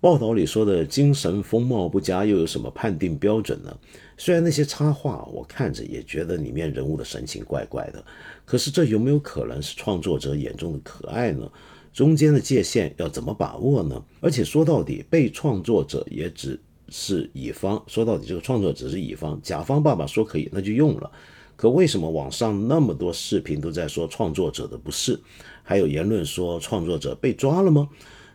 [0.00, 3.76] 报道里说的精神风貌不佳，又有什么判定标准呢？
[4.16, 8.04] 虽然那些插画我看着也觉得里面人物的神情怪怪的，
[8.44, 11.50] 可是这有没有可能是创作者眼中的可爱呢？
[11.92, 14.00] 中间的界限要怎么把握呢？
[14.20, 17.82] 而且说到底，被创作者也只是乙方。
[17.88, 21.10] 说到底，这个创作者是乙方，甲方爸爸说可以，那就用了。
[21.56, 25.18] 可为什么网上那么多视频都在说创作者的不是？
[25.64, 27.88] 还有言论说创作者被抓了吗？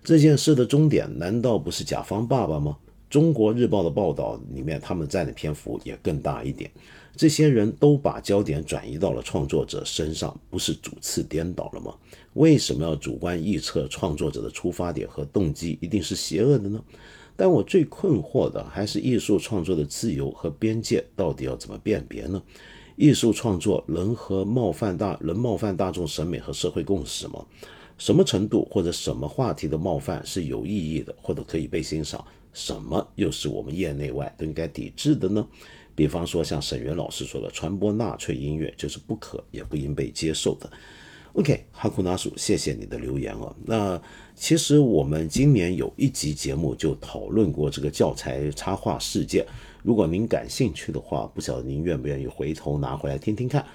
[0.04, 2.78] 这件事的终点难道不是甲方爸爸吗？
[3.10, 6.70] 中国日报的报道里面，他们占的篇幅也更大一点。
[7.16, 11.94] 这些人都把焦点转移到了创作者身上，不是主次颠倒了吗？
[12.34, 16.84] 为什么要主观臆测创作者的出发点和动机一定是邪恶的呢？
[17.36, 22.42] 但我最困惑的还是艺术创作的自由和边界到底要怎么辨别呢？
[22.96, 27.46] 艺术创作能和冒犯大能冒犯大众审美和社会共识吗？
[27.98, 32.24] 什么程度或者什么话题的冒犯是有意义的，或者可以被欣赏？
[32.52, 35.48] 什么又是我们业内外都应该抵制的呢？
[35.96, 40.70] 比方说，像沈源老师说的，传播纳粹音乐就是不可也不应被接受的。
[41.34, 43.56] OK，哈库纳鼠，谢谢你的留言哦。
[43.66, 44.00] 那
[44.36, 49.44] 其实我们今年有一集节目就讨论过这个教材插画事件，
[49.82, 53.66] 如果您感兴趣的话，不晓得您愿不愿意回头拿回来听听看。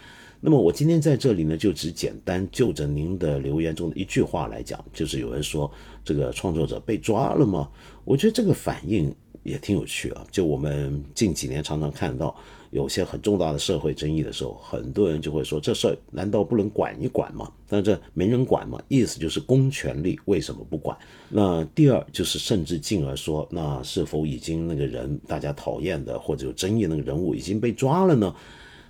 [0.40, 5.70] 那么我今天在这里呢，就只简单就着您的留言中的一句话来讲，就是有人说
[6.04, 7.68] 这个创作者被抓了吗？
[8.04, 10.24] 我觉得这个反应也挺有趣啊。
[10.30, 12.34] 就我们近几年常常看到
[12.70, 17.50] 有些很重大的社会争议的时候，很多人就会说这事儿难道不能管一管吗？
[17.66, 20.96] 但这没人管嘛，意思就是公权力为什么不管？
[21.28, 28.32] 那第二就是甚至进而说，那是否已经那个人大家讨厌的或者有争议那个人物已经被抓了呢？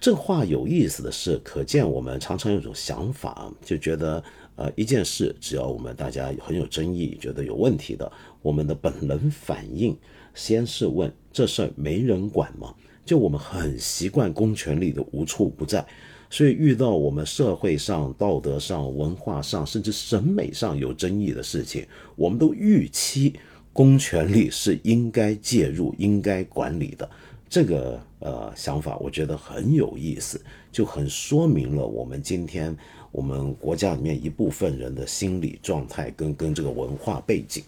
[0.01, 4.23] 这话有意思的是，可见我们常常有种想法，就觉得。
[4.61, 8.11] 呃，一件事，只要我们大家很有争议，觉得有问题的，
[8.43, 9.97] 我们的本能反应
[10.35, 12.75] 先是问：这事儿没人管吗？
[13.05, 15.87] 就我们很习惯公权力的无处不在，
[16.29, 23.35] 所以遇到我们社会上、道德上、文化上，甚至审美上有争议的事情，我们都预期
[23.73, 27.09] 公权力是应该介入、应该管理的。
[27.49, 32.77] 这个呃想法，我觉得很有意思，就很说明了我们今天。
[33.11, 37.65] 我们国家里面一部分人的心理状态跟跟这个文化背景，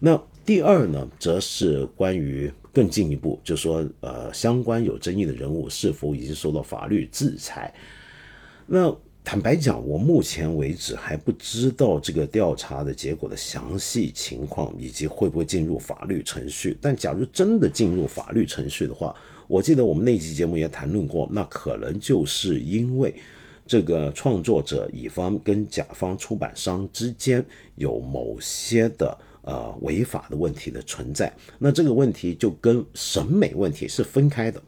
[0.00, 7.72] 那第二呢，则是关于更进一步，就说呃，相关有争议的人物是否已经受到法律制裁。
[8.66, 8.92] 那
[9.24, 16.76] 坦白讲，我目前为止还不知道这个调查的结果的详细情况，以及会不会进入法律程序。
[16.80, 19.14] 但假如真的进入法律程序的话，
[19.48, 23.14] 我记得我们那期节目也谈论过，那可能就是因为。
[23.64, 27.42] 这个创作者乙方跟甲方出版商之间
[27.76, 34.60] 有某些的呃违法的问题的存在，那这个问题就跟审美问题是分开的，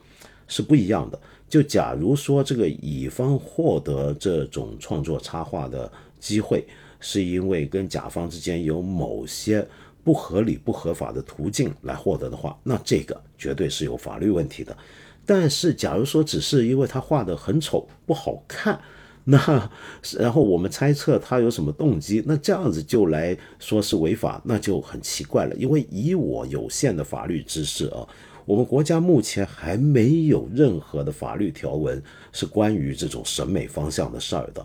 [0.46, 1.20] 是不一样的。
[1.54, 5.88] 就假如说这个乙方获得这种创作插画的
[6.18, 6.66] 机会，
[6.98, 9.64] 是因为跟甲方之间有某些
[10.02, 14.76] 不合理、不合法的途径来获得的话，那这个绝对是有法律问题的。
[15.24, 18.80] 但是，假如说只是因为他画的很丑、不好看，
[19.22, 19.70] 那
[20.18, 25.54] 然后我们猜测他有什么动机，那这样子就来说是违法，那就很奇怪了。
[25.54, 28.04] 因为以我有限的法律知识啊，
[28.44, 32.02] 我们国家目前还没有任何的法律条文
[32.32, 34.64] 是关于这种审美方向的事儿的。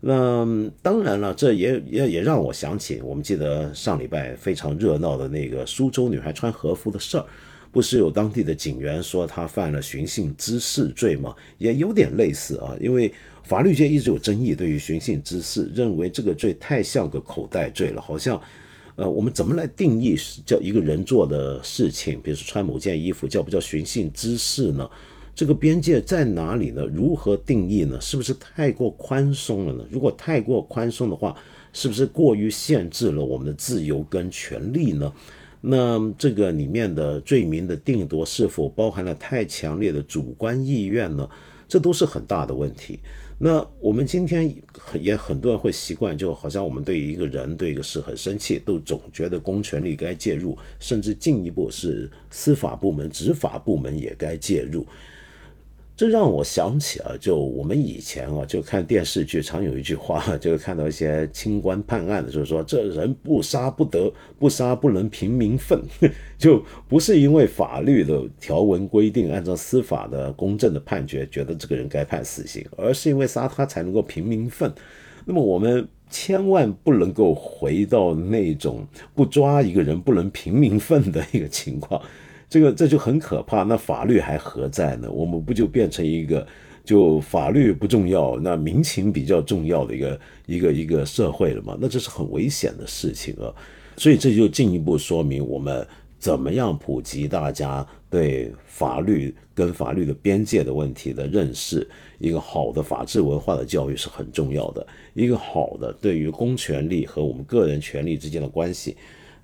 [0.00, 0.46] 那
[0.80, 7.24] 当然了，这也也也让我想起，我们记得上礼拜非常热闹的那个苏州女孩穿和服的事儿。
[7.72, 11.32] 不是有当地的警员说她犯了寻衅滋事罪吗？
[11.58, 13.12] 也有点类似啊，因为
[13.44, 18.40] 法律界一直有争议，对于寻衅滋事，认为这个罪太像个口袋罪了，好像，
[19.00, 24.86] 呃，我们怎么来定义叫一个人做的事情，比如说穿某件衣服，叫不叫寻衅滋事呢？
[25.34, 26.84] 这个边界在哪里呢？
[26.84, 27.98] 如何定义呢？
[27.98, 29.86] 是不是太过宽松了呢？
[29.90, 31.34] 如果太过宽松的话，
[31.72, 35.10] 是不是过于限制了我们的自由跟权利呢？
[35.62, 41.26] 那这个里面的罪名的定夺是否包含了太强烈的主观意愿呢？
[41.70, 42.98] 这都是很大的问题。
[43.38, 44.52] 那我们今天
[45.00, 54.84] 也很多人会习惯，就好像我们对一个人、对一个事很生气，都总觉得公权力该介入，甚至进一步是司法部门、执法部门也该介入。
[56.00, 65.78] 这让我想起啊，就我们以前啊，就看电视剧，常有一句话，就看到一些清官判案的，就是说这人不杀不得，不杀不能平民愤，
[66.38, 74.72] 就不是因为法律的条文规定，按照司法的公正的判决，觉得这个人该判死刑，而是因为杀他才能够平民愤。
[75.26, 82.00] 那么我们千万不能够回到那种不抓一个人不能平民愤的一个情况。
[82.50, 85.08] 这个这就很可怕，那法律还何在呢？
[85.08, 86.44] 我们不就变成一个
[86.84, 91.78] 就法律不重要，那民情比较重要的一个一个一个社会了吗？
[91.80, 93.54] 那这是很危险的事情啊！
[93.96, 95.86] 所以这就进一步说明，我们
[96.18, 101.88] 怎么样普及大家对法律跟法律的边界的问题的认识。
[102.18, 104.84] 一个好的法治文化的教育是很重要的，
[105.14, 108.96] 一个好的对于公权力和我们个人权利之间的关系。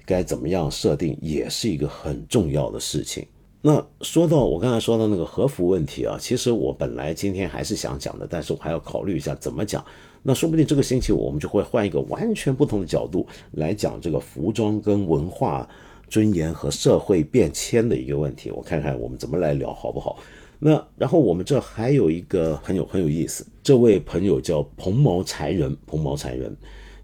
[0.06, 3.26] 该怎么样设定也是一个很重要的事情。
[3.60, 9.84] 那说到我刚才说的那个和服问题啊，其实我本来今天还是想讲的，但是我还要考虑一下怎么讲。
[10.22, 15.68] 那说不定这个星期我们就会换一个完全不同的角度来讲这个服装跟文化
[16.08, 18.50] 尊严和社会变迁的一个问题。
[18.50, 20.18] 我看看我们怎么来聊好不好？
[20.58, 26.56] 那然后我们这还有一个很有很有意思，这位朋友叫蓬毛才人，蓬毛才人。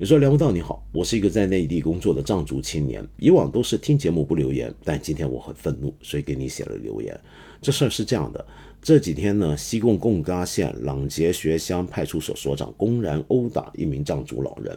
[0.02, 7.16] 你说梁不道你好，我是一个在内地工作的藏族青年，以往都是听节目不留言，但今天我很愤怒，所以给你写了留言。
[7.61, 8.44] 这事儿是这样的，
[8.82, 14.76] 这几天呢，西贡贡嘎县朗杰学乡派出所所长公然殴打一名藏族老人，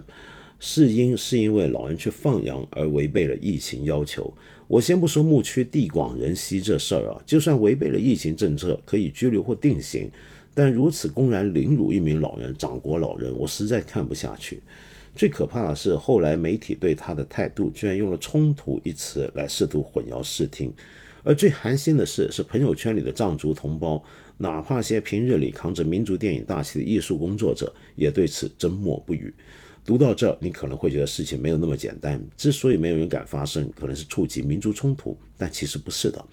[0.59, 4.31] 是因是因为老人去放羊而违背了疫情要求。
[4.67, 10.07] 我先不说牧区地广人稀这事儿啊，就算违背了疫情政策，可以拘留或定刑，
[10.53, 14.61] 但如此公然凌辱一名老人，长国老人，我实在看不下去。
[15.15, 20.73] 最可怕的是，后来媒体对他的态度居然用了“冲突”一词来试图混淆视听。
[21.23, 24.03] 而最寒心的是，是朋友圈里的藏族同胞，
[24.37, 29.33] 哪怕些平日里扛着民族电影大旗的艺术工作者，也对此缄默不语。
[29.83, 32.21] 读到这，你可能会觉得事情没有那么简单。
[32.35, 36.23] 之所以没有人敢发声，可能是触及民族冲突，但其实不是的，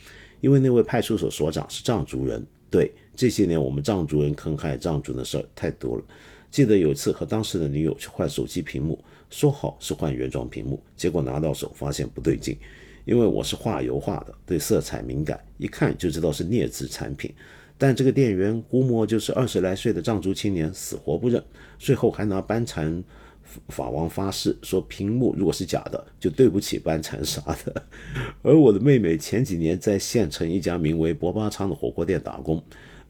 [0.41, 2.45] 因为那位派出所所长是藏族人。
[2.69, 6.05] 对，这些年我们藏族人坑害藏族的事儿太多了。
[6.53, 12.57] 记得有一次和当时的女友去换手机屏幕，说好是换原装屏幕，结果拿到手发现不对劲，
[13.07, 17.35] 因为我是画油画的，对色彩敏感，一看就知道是劣质产品。
[17.79, 21.43] 但这个店员估摸就是二十来岁的藏族青年，死活不认，
[21.79, 23.03] 最后还拿班禅。
[23.69, 27.83] 法王发誓说，屏幕如果是假的，就对不起班禅啥的。
[28.41, 32.63] 而我的妹妹前几年在县城一家名为博巴昌的火锅店打工，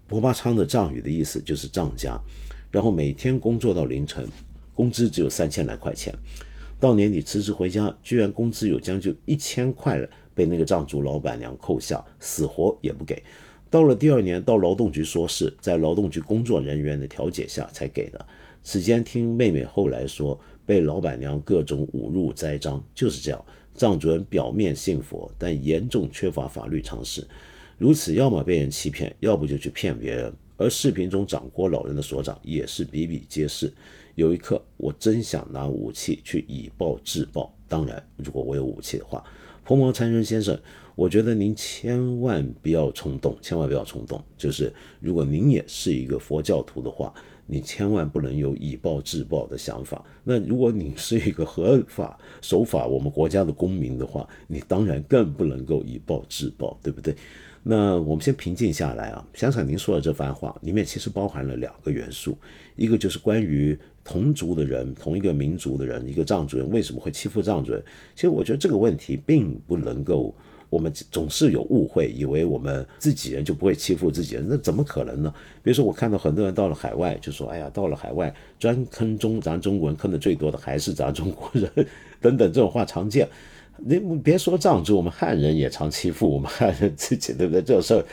[0.09, 2.19] 博巴昌的藏语的意思就是藏家，
[2.73, 4.27] 然后每天工作到凌晨，
[4.75, 6.13] 工资只有三千来块钱。
[6.81, 13.23] 到年底辞职回家，居然工资有将近一千块了，被那个藏族老板娘扣下，死活也不给。
[13.71, 18.27] 到了第二年，到劳动局说事，在劳动局工作人员的调解下才给的。
[18.65, 23.45] 此间听妹妹后来说，被老板娘各种侮辱栽赃，就是这样。
[23.75, 27.27] 藏族人表面信佛，但严重缺乏法律常识，
[27.79, 30.33] 如此要么被人欺骗，要不就去骗别人。
[30.63, 33.73] 而视频中掌掴老人的所长也是比比皆是。
[34.15, 37.53] 有一刻，我真想拿武器去以暴制暴。
[37.69, 39.25] 当然，如果我有武器的话，
[39.65, 40.59] 婆毛残人先生，
[40.95, 44.23] 我觉得您千万不要冲动，千万不要冲动。
[44.37, 47.13] 就是如果您也是一个佛教徒的话。
[47.45, 50.03] 你千万不能有以暴制暴的想法。
[50.23, 57.15] 那如果你是一个合法守法我们国家的公民的话，你当然更不能够以暴制暴，对不对？
[57.63, 62.37] 那我们先平静下来啊，想想您说的这番话里面其实包含了两个元素，
[62.77, 67.83] 一个就是关于同族的人、同一个民族的人，一个藏族人为什么会欺负藏族人？
[68.15, 70.35] 其实我觉得这个问题并不能够。
[70.69, 75.35] 我们总是有误会，以为我们自己人就不会欺负自己人，那怎么可能呢？
[75.63, 81.71] 比如说，我看到很多人到了海外，就说：“哎呀，到了海外专坑中咱中国人坑的最多的还是咱中国人，
[82.23, 83.29] 等等这种话常见。
[83.85, 87.63] 你别说藏族，我们汉人也常欺负我们汉人自己，对不对？
[87.63, 88.05] 这事儿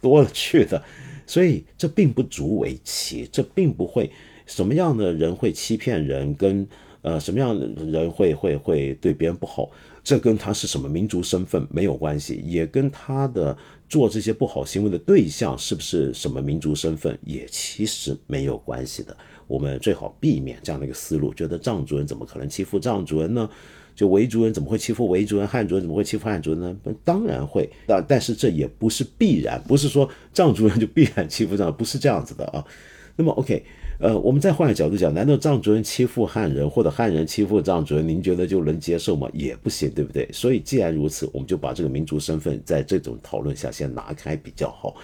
[0.00, 0.82] 多了去的，
[1.26, 4.10] 所以这并不足为奇，这并不会
[4.46, 6.66] 什么样的人会欺骗人，跟
[7.02, 9.70] 呃什么样的人会会会对别人不好。”
[10.04, 13.54] 这跟他是什么民族身份没有关系，也跟他的
[13.90, 19.14] 做这些不好行为的对象是不是什么民族身份也其实没有关系的。
[19.46, 23.50] 我们最好避免这样的一个思路，觉得藏族人怎么可能欺负藏族人呢？
[23.98, 25.48] 就维族人怎么会欺负维族人？
[25.48, 26.76] 汉族人怎么会欺负汉族人呢？
[27.02, 32.64] 当然会，但但是这也不是必然，不是说藏族人就必然欺负藏，不是这样子的啊。
[33.16, 33.60] 那么，OK。
[33.98, 39.28] 呃，我们再换个角度讲，难道藏族人欺负汉人，或者汉人欺负藏族人，您觉得就能接受吗？
[39.32, 40.28] 也不行，对不对？
[40.32, 44.94] 所以既然如此，我们就把这个民族身份在这种讨论下先拿开比较好。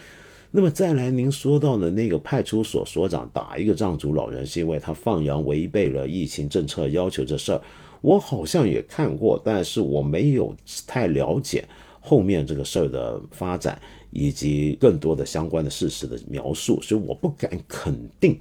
[0.53, 7.61] 那么再来，您说到的那个派出所所长打一个藏族老人，是因为他放羊违背了疫情政策要求这事儿，
[8.05, 10.55] 我好像也看过，但是我没有
[10.87, 11.65] 太了解
[12.01, 13.81] 后面这个事儿的发展
[14.11, 18.39] 以及更多的相关的事实的描述，所以我不敢肯定。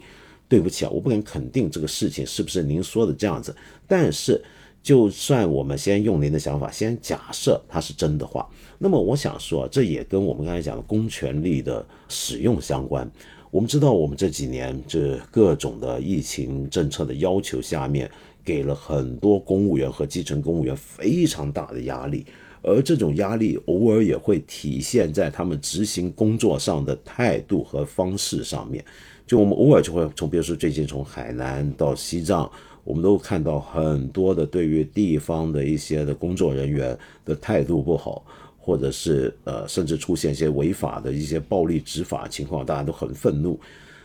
[0.49, 3.55] 对不起啊，我不敢肯定这个事情是不是您说的这样子。
[3.87, 4.39] 但是，
[4.83, 8.47] 就算我们先用您的想法，先假设它是真的话，
[8.77, 13.09] 那么我想说，这也跟我们刚才讲的公权力的使用相关。
[13.53, 18.09] 我们知道，我们这几年这各种的疫情政策的要求下面，
[18.43, 22.25] 给了很多公务员和基层公务员非常大的压力，
[22.63, 28.83] 而这种压力偶尔也会体现在他们执行工作上的态度和方式上面。
[29.27, 32.51] 就我们偶尔就会从，比如说最近从海南到西藏，
[32.83, 38.25] 我们都看到很多的对于地方的一些的工作人员的态度不好，
[38.65, 43.59] 或者是呃甚至出现一些违法的一些暴力执法情况，大家都很愤怒。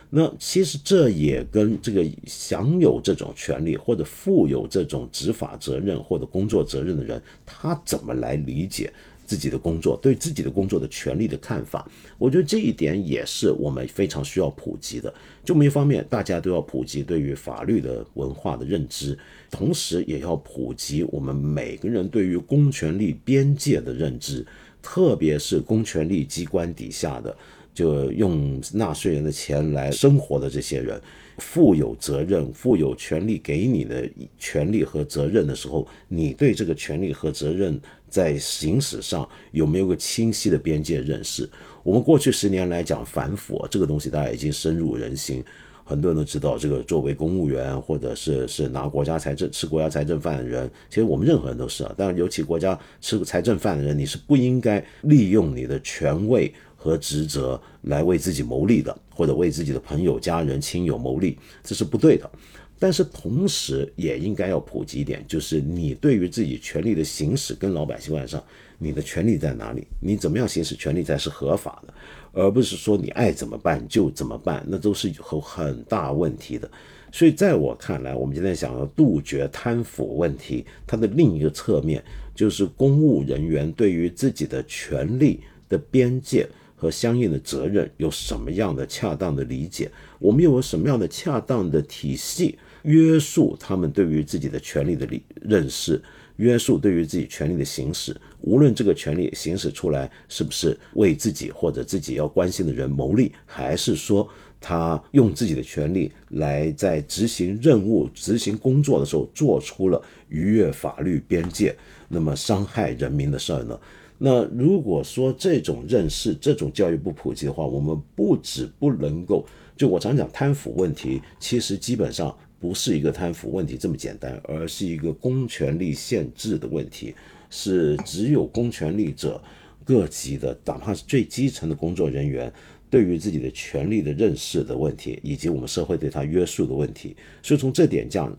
[0.09, 8.91] 那其实这也跟这个享有这种权利或者负有这种执法责任或者工作责任的人，他怎么来理解？
[9.25, 11.87] 自己的工作，对自己的工作的权利的看法，
[12.17, 15.13] 我觉得这一点也是我们非常需要普及的。
[15.45, 19.15] 就我们一方面，大家都要普及对于法律的文化的认知，
[19.51, 24.45] 同时也要普及我们每个人对于公权力边界的认知，
[24.81, 27.35] 特别是公权力机关底下的，
[27.73, 31.01] 就用纳税人的钱来生活的这些人。
[31.37, 37.79] 负有责任、负有权利给你的权利和责任的时候，你对这个权利和责任
[38.09, 41.49] 在行使上有没有个清晰的边界认识？
[41.81, 45.41] 我们过去十年来讲反腐这个东西，大家已经深入人心。
[45.89, 51.91] 很多人都知道，这个作为公务员或者是是拿国家财政吃国家财政饭的人，其实我们任何人都是啊。
[51.97, 62.29] 但尤其国家吃财政饭的人，你是不应该利用你的权位和职责来为自己谋利的，或者为自己的朋友、家人、亲友谋利，这是不对的。
[62.77, 68.43] 但是同时也应该要普及一点，就是你对于自己权利的行使跟老百姓关系上，
[68.77, 69.87] 你的权利在哪里？
[69.99, 71.93] 你怎么样行使权利才是合法的？
[72.39, 76.69] 而不是说你爱怎么办就怎么办，那都是有很大问题的。
[77.11, 96.01] 所以在我看来，我们今天想要杜绝贪腐问题，它的另一个侧面就是公务人员对于自己的权利的边界和相应的责任有什么样的恰当的理解，我们又有什么样的恰当的体系约束他们对于自己的权利的理认识。
[96.37, 104.27] 约束对于自己权利的行使，无论这个权利行使出来是不是为自己或者自己要关心的人谋利，还是说
[104.59, 111.75] 他用自己的权利来在执行任务、执行工作的时候做出了逾越法律边界，
[112.07, 113.79] 那么伤害人民的事儿呢？
[114.17, 119.45] 那如果说这种认识、这种教育不普及的话，我们不止不能够，
[119.77, 122.35] 就我常讲贪腐问题，其实基本上。
[122.61, 127.15] 不是一个贪腐问题这么简单，而是一个公权力限制的问题，
[127.49, 129.41] 是只有公权力者
[129.83, 132.51] 各级的，哪怕是最基层的工作人员，
[132.89, 137.15] 对于自己的权利的认识的问题，以及我们社会对他约束的问题。
[137.41, 138.35] 所以从这点讲，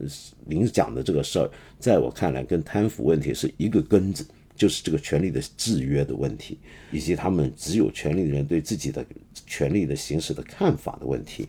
[0.47, 6.59] 您讲的这个事儿，在我看来，跟贪腐问题是一个根子，就是这个权利的制约的问题，
[6.93, 9.05] 以及他们只有权利的人对自己的
[9.47, 11.49] 权利的行使的看法的问题。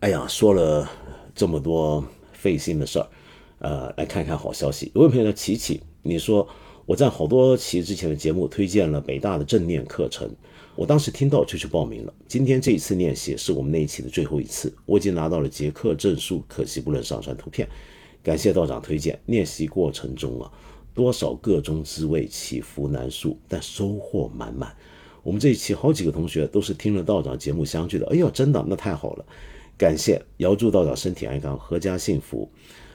[0.00, 0.88] 哎呀，说了。
[1.34, 3.06] 这么多费心的事儿，
[3.60, 4.90] 呃，来看看好消息。
[4.92, 6.44] 有位朋友叫琪琪，你说
[6.88, 10.26] 我在好多期之前的节目推荐了北大的正念课程，
[10.74, 12.14] 我当时听到就去报名了。
[12.26, 17.68] 今天这一次练习是我们那一期的最后一次，我已经拿到了结课证书，可惜不能上传图片。
[18.22, 19.20] 感谢道长推荐。
[19.26, 20.50] 练习过程中啊，
[20.94, 24.74] 多少个中滋味，起伏难述，但收获满满。
[25.22, 28.06] 我们这一期好几个同学都是听了道长节目相聚的。
[28.06, 29.26] 哎呦，真的，那太好了。
[29.76, 32.50] 感谢姚祝道长身体安康，阖家幸福。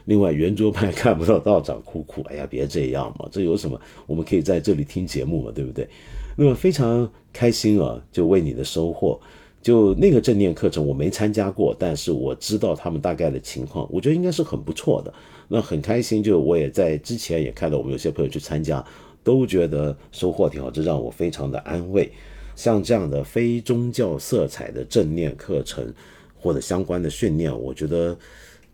[0.06, 3.80] 另外，圆桌派看不到道长哭哭，哎呀，别这样嘛，这有什么？
[4.06, 5.88] 我们可以在这里听节目嘛，对不对？
[6.36, 9.20] 那么非常开心啊，就为你的收获。
[9.62, 15.14] 就那个正念课程我没参加过，但是我知道他们大概的情况，我觉得应该是很不错的。
[15.48, 18.84] 那很开心，就我也在之前也看到我们有些朋友去参加，
[19.24, 22.12] 都觉得收获挺好，这让我非常的安慰。
[22.56, 25.94] 像这样的非宗教色彩的正念课程。
[26.36, 28.18] 或者相关的训练，我觉得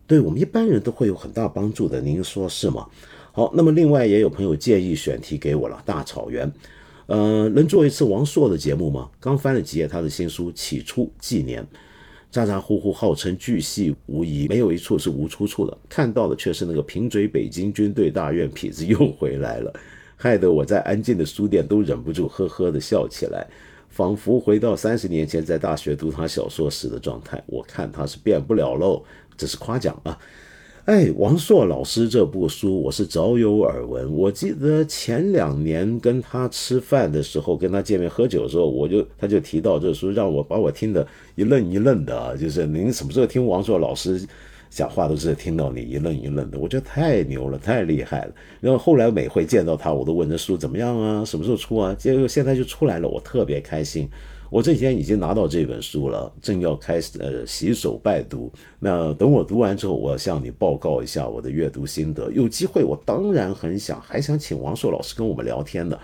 [0.10, 2.02] 对我们一般人都会有很大帮助的。
[2.02, 2.88] 您说是吗？
[3.32, 6.48] 好，那么另外也有朋友建议选题给我了，《大草原》。
[7.06, 9.08] 呃，能做一次王朔的节目吗？
[9.20, 11.62] 刚翻了几页他的新书《起初纪年》，
[12.32, 15.78] 咋咋呼呼号称巨细无遗，没有一处是无出处的。
[15.88, 19.72] 看到的却是那个贫嘴北京军队大院痞子又回来了，
[20.16, 23.46] 害得我在安静的书店都忍不住呵呵的笑起来。
[23.90, 29.04] 仿佛回到三十年前在大学读他小说时的状态，我看他是变不了喽，
[29.40, 30.20] 这是夸奖啊！
[30.84, 42.36] 哎，王朔老师这部书我是早有耳闻，我记得前两年跟他吃饭的时候，跟他见面喝酒的时候，我就他就提到这书，让我把我听得一愣一愣的！
[42.36, 44.28] 就是您什么时候听王朔老师？
[44.70, 48.34] 讲话都是听到你一愣一愣的，我觉得太牛了，太厉害了。
[48.60, 51.96] 然后后来每回见到他，我都问这书怎么样啊，什么时候出啊？
[51.98, 54.10] 结果现在就出来了，我特别开心。
[54.50, 58.52] 我这几天已经拿到这本书了，正要开始呃洗手拜读。
[58.80, 62.32] 那等我读完之后，我要向你报告一下我的阅读心得。
[62.32, 66.00] 有机会，我当然很想，还想请王朔老师跟我们聊天的。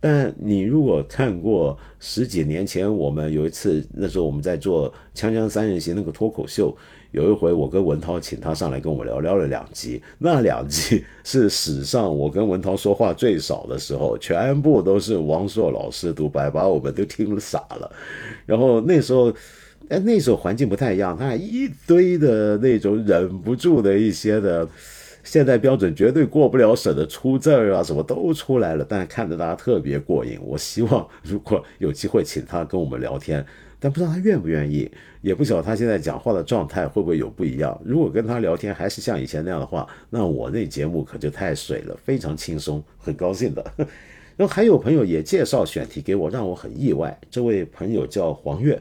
[0.00, 6.76] 但你如果看过十几年前我们有一次，那时候我们在做《锵锵三人行》那个脱口秀。
[7.14, 17.88] 有一回，我跟文涛请他上来跟我们聊聊了两集，那两集 是史上我跟文涛说话最少的时候，全部都是王朔老师独白，把我们都听了傻了。
[18.44, 19.32] 然后那时候，
[19.88, 24.68] 哎，那时候环境不太一样，他一堆的那种忍不住的一些的
[25.22, 30.36] 现在标准绝对过不了审的出字儿啊，什么都出来了，但看着大家特别过瘾。
[30.42, 33.46] 我希望如果有机会请他跟我们聊天。
[33.84, 37.78] 但不知道他愿不愿意，也不晓得他现在讲话的状态会不会有不一样。
[37.84, 43.62] 如果跟他聊天还是像以前那样的话，那我那节目可就太水了，非常轻松，很高兴的。
[44.38, 47.14] 然后还有朋友也介绍选题给我，让我很意外。
[47.30, 48.80] 这位朋友叫黄月，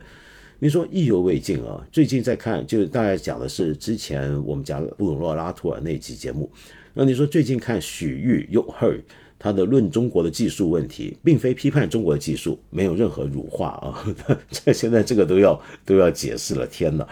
[0.59, 1.85] 你说意犹未尽啊。
[1.91, 6.49] 最近在看，就是大概讲的是之前我们讲布鲁诺拉图尔那期节目。
[6.93, 9.01] 那你说最近看许玉又 her。
[9.43, 14.15] 他的论中国的技术问题，并非批判中国的技术，没有任何辱化啊！
[14.49, 17.05] 这 现在这个都要都要解释了，天哪！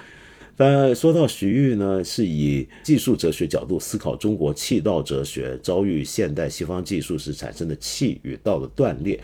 [0.55, 9.19] 但说到徐玉呢，是以技术哲学角度思考中国气道哲学遭遇现代西方技术时产生的气与道的断裂，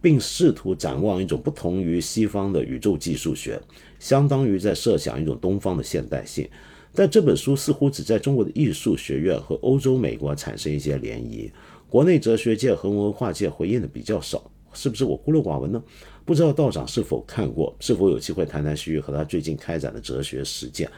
[0.00, 3.60] 并试图展望一种不同于西方的宇宙技术学，
[3.98, 6.48] 相当于在设想一种东方的现代性。
[6.96, 11.50] 但这本书似乎只在中国的艺术学院和欧洲、美国产生一些涟漪，
[11.94, 15.80] 国内哲学界和文化界回应的比较少，是不是我孤陋寡闻呢？
[16.24, 20.90] 不知道道长是否看过，是否有机会谈谈徐玉和他最近开展的哲学实践？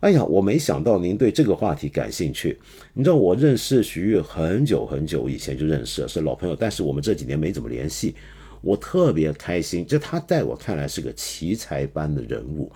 [0.00, 2.60] 哎呀，我没想到您对这个话题感兴趣。
[2.92, 8.14] 你知道我认识徐玉很久很久以前就认识了，是老朋友，但是我们这几年没怎么联系。
[8.60, 12.70] 我特别开心，就他在我看来是个奇才般的人物。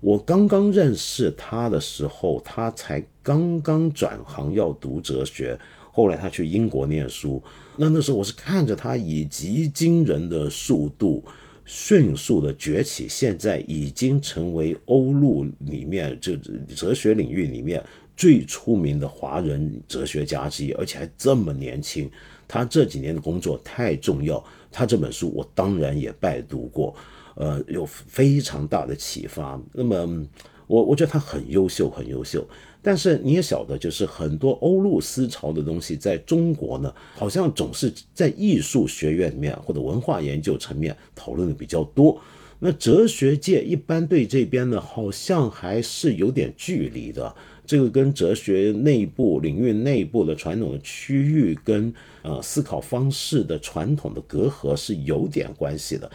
[0.00, 5.60] 我刚刚认识他的时候，他才刚刚转行要读哲学。
[6.00, 7.42] 后来他去英国念书，
[7.76, 11.22] 那那时候我是看着他以极惊人的速度
[11.66, 16.34] 迅速的崛起，现在已经成为欧陆里面就
[16.74, 17.84] 哲学领域里面
[18.16, 22.10] 最出名的华人哲学家之一，而且还这么年轻。
[22.48, 24.42] 他这几年的工作太重要，
[24.72, 26.96] 他这本书我当然也拜读过，
[27.34, 29.60] 呃，有非常大的启发。
[29.74, 30.26] 那么
[30.66, 32.48] 我我觉得他很优秀，很优秀。
[32.82, 42.20] 但是你也晓得，就是很多欧陆思潮的东西，在中国呢，好像总是在艺术学院里面或者文化研究层面讨论的比较多。
[42.58, 47.34] 那哲学界一般对这边呢，好像还是有点距离的。
[47.66, 56.10] 这个跟哲学内部领域内部的传统的区域跟呃思考方式的传统的隔阂是有点关系的。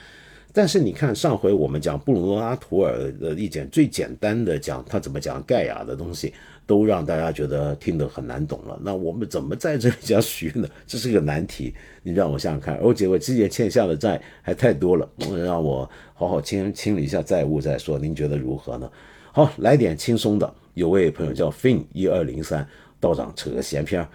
[0.56, 6.34] 但是你看，上回我们讲布鲁诺阿图尔的意见，最简单的讲他怎么讲盖亚的东西。
[6.68, 8.76] 都让大家觉得听得很难懂了。
[8.82, 10.68] 那我们怎么在这里讲徐呢？
[10.88, 11.72] 这是个难题。
[12.02, 12.76] 你让我想想看。
[12.82, 15.08] 而且我之前欠下的债还太多了，
[15.46, 18.00] 让我好好清清理一下债务再说。
[18.00, 18.92] 您觉得如何呢？
[19.32, 20.56] 好，来点轻松的。
[20.74, 22.68] 有位朋友叫 fin 一二零三
[23.00, 24.10] 道长扯个闲篇儿。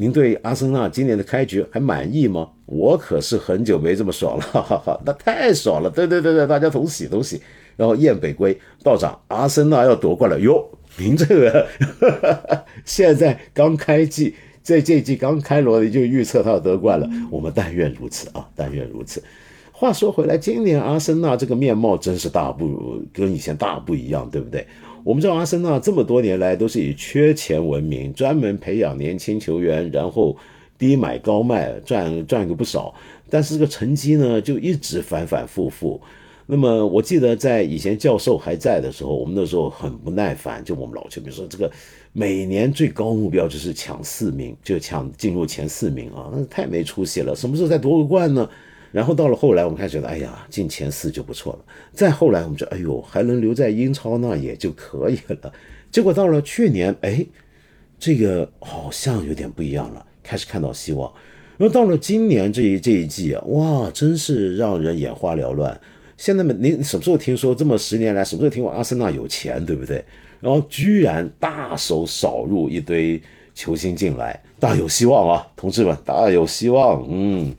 [0.00, 2.48] 您对阿森纳今年的开局还满意吗？
[2.66, 5.90] 我可是很久没这么爽了，哈哈哈，那太爽了。
[5.90, 7.42] 对对对对，大家同喜同喜。
[7.76, 10.64] 然后燕北归道长，阿森纳要夺冠了哟。
[10.98, 11.66] 您这个
[12.86, 19.20] 现在刚开季，这这季刚开锣你就预测他要得冠了，我们但愿如此啊，但愿如此。
[19.72, 24.64] 话说回来，今年阿森纳这个面貌真是大不跟以前大不一样，对不对？
[25.08, 30.36] 我们知道阿森纳这么多年来都是以缺钱闻名，专门培养年轻球员，然后
[30.76, 32.94] 低买高卖，赚赚个不少，
[33.30, 35.98] 但是这个成绩呢就一直反反复复。
[36.44, 41.72] 那么我记得在以前教授还在的时候，我们那时候很不耐烦，就我们老球迷说这个
[42.12, 47.34] 每年最高目标就是抢四名，就抢进入前四名啊，那太没出息了。
[47.34, 48.46] 什么时候再夺个冠呢？
[48.90, 51.58] 然后到了后来，我们开始觉得，哎呀，进前四就不错了。
[51.92, 55.52] 再后来，我们就哎呦，还能留在英超那也就可以了。
[55.90, 57.24] 结果到了去年，哎，
[57.98, 61.12] 这个好像有点不一样了，开始看到希望。
[61.56, 65.78] 然后到了今年这一这一季啊，哇，真是让人眼花缭乱。
[66.16, 70.04] 现在嘛，你什么时候听说这么十年来什么时候听过阿森纳有钱，对不对？
[70.40, 73.20] 然后居然大手扫入一堆
[73.54, 77.04] 球星进来，大有希望啊，同志们，大有希望。
[77.08, 77.54] 嗯，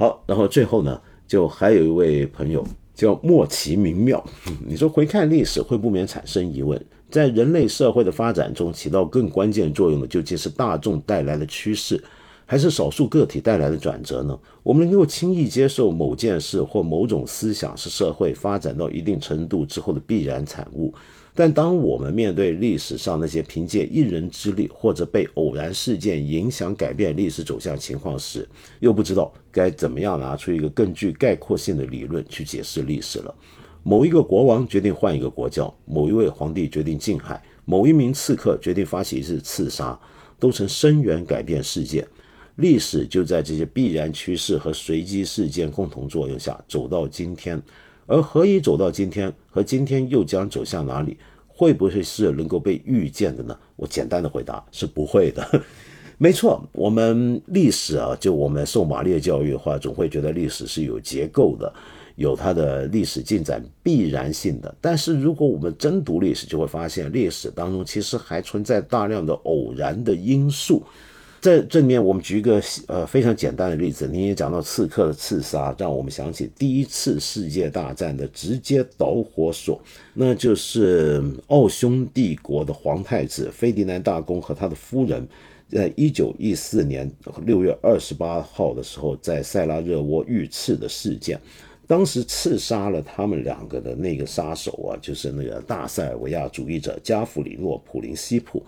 [0.00, 0.98] 好，然后最后呢，
[1.28, 4.24] 就还有一位朋友叫莫其名妙。
[4.66, 12.02] 你说回看历史会不免产生疑问，在人类社会的发展中起到更关键作用的究竟是大众带来的趋势？
[12.46, 14.38] 还是少数个体带来的转折呢？
[14.62, 20.94] 我们能够轻易接受某件事或某种思想是社会发展到一定程度之后的必然产物，
[21.40, 28.46] 但当我们面对历史上那些凭借一人之力或者被偶然事件影响改变历史走向情况时，
[28.80, 33.34] 又不知道该怎么样拿出一个更具概括性的理论去解释历史了。
[33.82, 39.98] 某一个国王决定换一个国教，某一位皇帝决定禁海，某一名刺客决定发起一次刺杀，
[40.38, 42.06] 都曾深远改变世界。
[42.56, 47.62] 历史就在这些必然趋势和随机事件共同作用下走到今天，
[48.04, 51.16] 而何以走到今天，和今天又将走向哪里，
[51.60, 53.54] 会不会是能够被预见的呢？
[53.76, 55.46] 我简单的回答是不会的。
[56.16, 61.70] 没错，我们历史啊，就我们受马列教育的话，总会觉得历史是有结构的，
[62.16, 64.74] 有它的历史进展必然性的。
[64.80, 70.82] 但是如果我们真读历史，就会发现历史当中其实还存在大量的偶然的因素。
[71.40, 74.06] 在这里面，我们举一个呃非常简单的例子。
[74.06, 79.80] 你也讲到刺客的刺杀，让我们想起第一次世界大战的直接导火索，
[80.12, 85.26] 那就是奥匈帝国的皇太子费迪南大公和他的夫人，
[85.70, 87.10] 在一九一四年
[87.46, 91.40] 六月二十八号的时候，在塞拉热窝遇刺的事件。
[91.86, 98.62] 当时刺杀了他们两个的那个杀手啊，就是那个大塞尔维亚主义者加弗里诺·普林西普。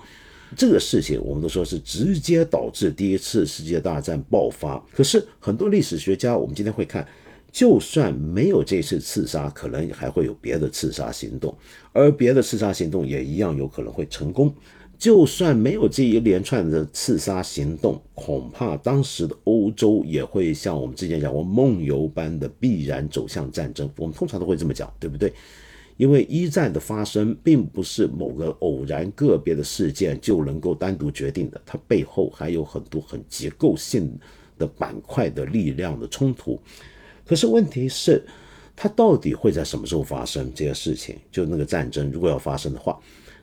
[0.57, 4.83] 这个事情我们都说是直接导致第一次世界大战爆发。
[4.93, 7.07] 可是很多历史学家，我们今天会看，
[7.51, 11.57] 就算没有这次刺杀，可能还会有别的刺杀行动，
[11.93, 14.55] 而别的刺杀行动也一样有可能会成功。
[14.99, 23.91] 就算没有这一连串的刺杀行动，恐怕当时的欧洲也会像我们之前讲过梦游般的必然走向战争。
[23.97, 25.33] 我们通常都会这么讲，对不对？
[26.03, 34.13] 因为一战的发生并不是某个偶然个别的事件就能够单独决定的，它背后还有很多很结构性
[34.59, 36.61] 的板块的力量的冲突。
[37.25, 38.21] 可是问题是，
[38.75, 41.15] 它到底会在什么时候发生这些事情？
[41.31, 42.99] 就那个战争如果要发生的话。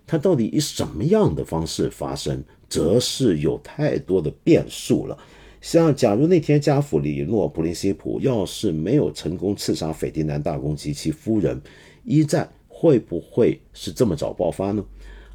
[0.06, 5.18] 它到底以什么样的方式发生，则是有太多的变数了。
[5.62, 11.62] 像假如那天加弗里诺·普林西普要是没有成功刺杀斐迪南大公及其夫人，
[12.10, 14.84] 一战会不会是这么早爆发呢？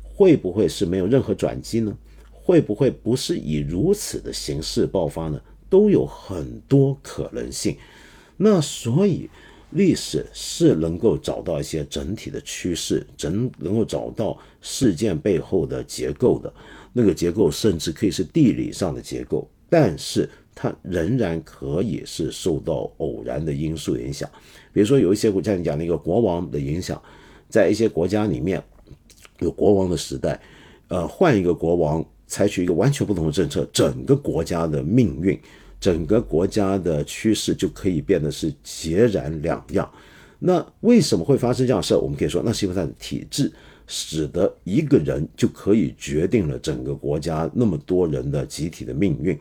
[0.02, 1.96] 会不会是没有任何转机呢？
[2.32, 5.40] 会不会不是以如此的形式爆发呢？
[5.70, 7.76] 都有很多可能性。
[8.36, 9.30] 那所以。
[9.70, 16.52] 历史是能够找到一些整体的趋势，整能够找到事件背后的结构的，
[16.92, 24.30] 那个结构甚至可以是地理上的结构，但是它仍然可以是受到偶然的因素影响。
[24.74, 27.00] 比如说有一些国家，你讲那个国王的影响，
[27.48, 28.62] 在一些国家里面
[29.38, 30.38] 有国王的时代，
[30.88, 35.40] 呃，换一个国王，采取一个完全不同的政策，整个国家的命运。
[35.80, 39.90] 整个国家的趋势就可以变得是截然两样。
[40.38, 41.94] 那为什么会发生这样的事？
[41.94, 43.52] 我们可以说，那是因为它的体制
[43.86, 49.38] 使得一个人就可以决定了整个国家那么多人的集体的命运。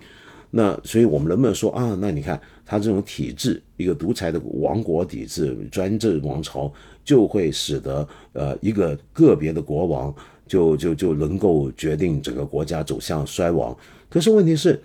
[0.55, 1.97] 那所以我们能不能说啊？
[1.99, 6.71] 那你看他这种体制，一个独裁的王国体制、专制王朝，
[7.03, 10.13] 就会使得呃一个个别的国王
[10.45, 13.75] 就就就能够决定整个国家走向衰亡。
[14.09, 14.79] 可是问题是。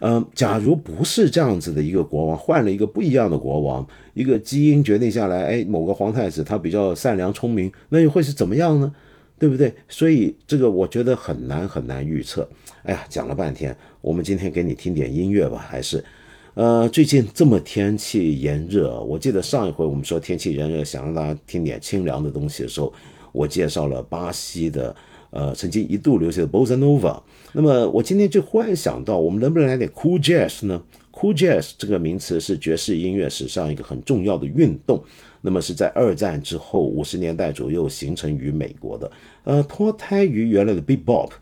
[0.00, 8.92] 嗯，假如不是这样子的一个国王，换了一个不一样的国王，一个基因决定下来，哎，某个皇太子他比较善良聪明，那又会是怎么样呢？
[9.38, 9.74] 对不对？
[9.88, 12.48] 所以这个我觉得很难很难预测。
[12.82, 16.04] 哎呀，讲了半天，我们今天给你听点音乐吧，还是，
[16.54, 22.92] 呃，最近这么天气炎热，我记得上一回我们说天气炎热，想让大家听点清凉的东西的时候，
[23.32, 24.94] 我介绍了巴西的。
[25.36, 27.20] 呃，曾经一度流行的 Bossa Nova，
[27.54, 30.80] 那么我今天就忽然想到，我们能不能来点 Cool Jazz 呢
[31.10, 35.02] ？Cool Jazz 这个名词是爵士音乐史上一个很重要的运动，
[35.46, 41.32] 那么是在二战之后五十年代左右形成于美国的，呃，脱胎于原来的 Bebop，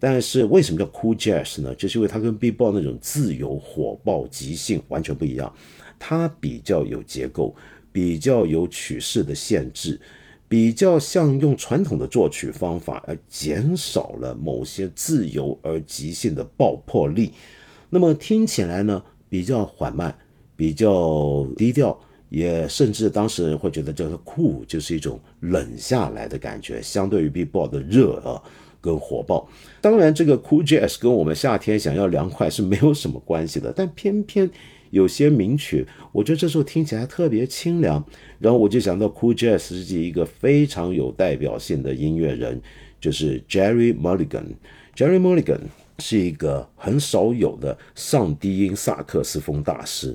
[0.00, 1.72] 但是为什么叫 Cool Jazz 呢？
[1.76, 5.54] 就是因为它跟 Bebop 那种自由火爆即兴完全不一样，
[5.96, 7.54] 它比较有结构，
[7.92, 10.00] 比较有曲式的限制。
[10.48, 17.32] 比较像用传统的作曲方法，而减少了某些自由而即兴的爆破力。
[17.88, 20.14] 那么听起来呢，比较缓慢，
[20.54, 21.98] 比较低调，
[22.32, 26.80] 也甚至当时人会觉得叫做酷，就是一种冷下来的感觉。
[26.80, 28.42] 相对于 B-boy 的热啊
[28.80, 29.46] 跟火爆，
[29.80, 34.50] 当然这个 cool jazz 跟我们夏天想要凉快是没有什么关系的，但偏偏。
[34.92, 38.04] 有些名曲，我觉得这时候听起来特别清凉，
[38.38, 42.60] 然后我就想到 Cool Jazz 是一个非常有代表性的音乐人，
[43.00, 44.44] 就是 Jerry Mulligan。
[44.94, 45.60] Jerry Mulligan
[45.98, 50.14] 是一个很少有的上低音萨克斯风大师，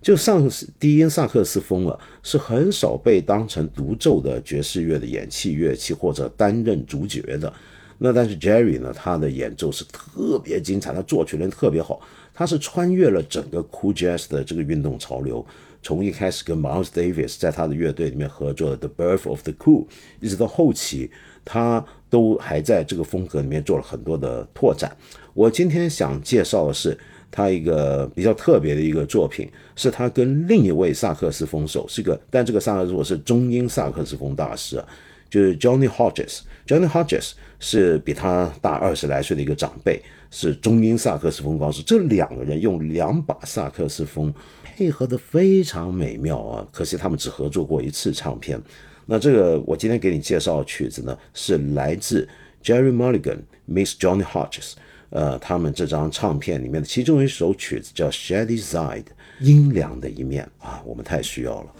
[0.00, 7.52] 就上低音萨克斯风啊，是很少被当成独奏的爵士乐的演器乐器或者担任主角的。
[7.98, 12.00] 那但是 Jerry 呢，他的演奏是特别精彩，他作曲人特别好。
[12.32, 15.44] 他是穿越了整个 Cool Jazz 的这个运动潮流，
[15.82, 19.86] 从一开始跟 Miles Davis 在他的乐队里面合作的 The Birth of the Cool，
[20.20, 21.10] 一直到后期，
[21.44, 24.96] 他都还在这个风格里面做了很多的拓展。
[25.34, 26.96] 我今天想介绍的是
[27.30, 34.86] 他一个比较特别的一个作品，是他跟另一位萨克斯风手，是个但这个萨克斯是中音萨克斯风大师啊，
[35.30, 36.40] 就是 Johnny Hodges。
[36.66, 40.02] Johnny Hodges 是比他大二十来岁的一个长辈。
[40.30, 44.30] 是中音萨克斯风高手，这两个人用两把萨克斯风
[44.62, 46.68] 配合的非常美妙啊！
[46.70, 48.60] 可惜他们只合作过一次唱片。
[49.06, 52.28] 那这个我今天给你介绍的曲子呢，是来自
[52.62, 54.74] Jerry Mulligan Miss Johnny Hodges，
[55.10, 59.06] 呃，他们这张唱片里面的其中一首曲子叫 Shady Side，
[59.40, 61.74] 阴凉的一面啊，我们太需要了。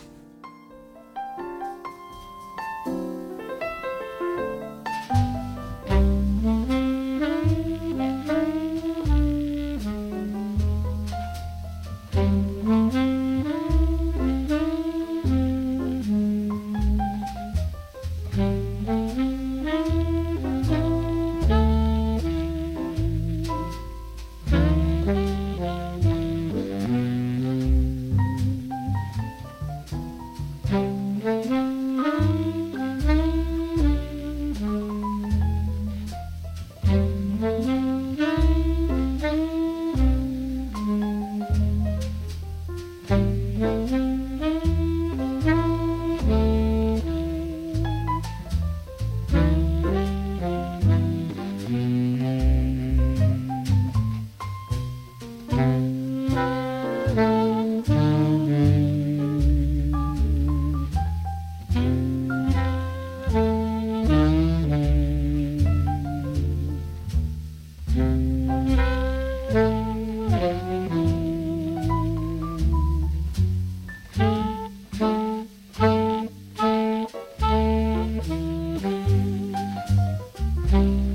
[80.70, 81.07] Mm-hmm.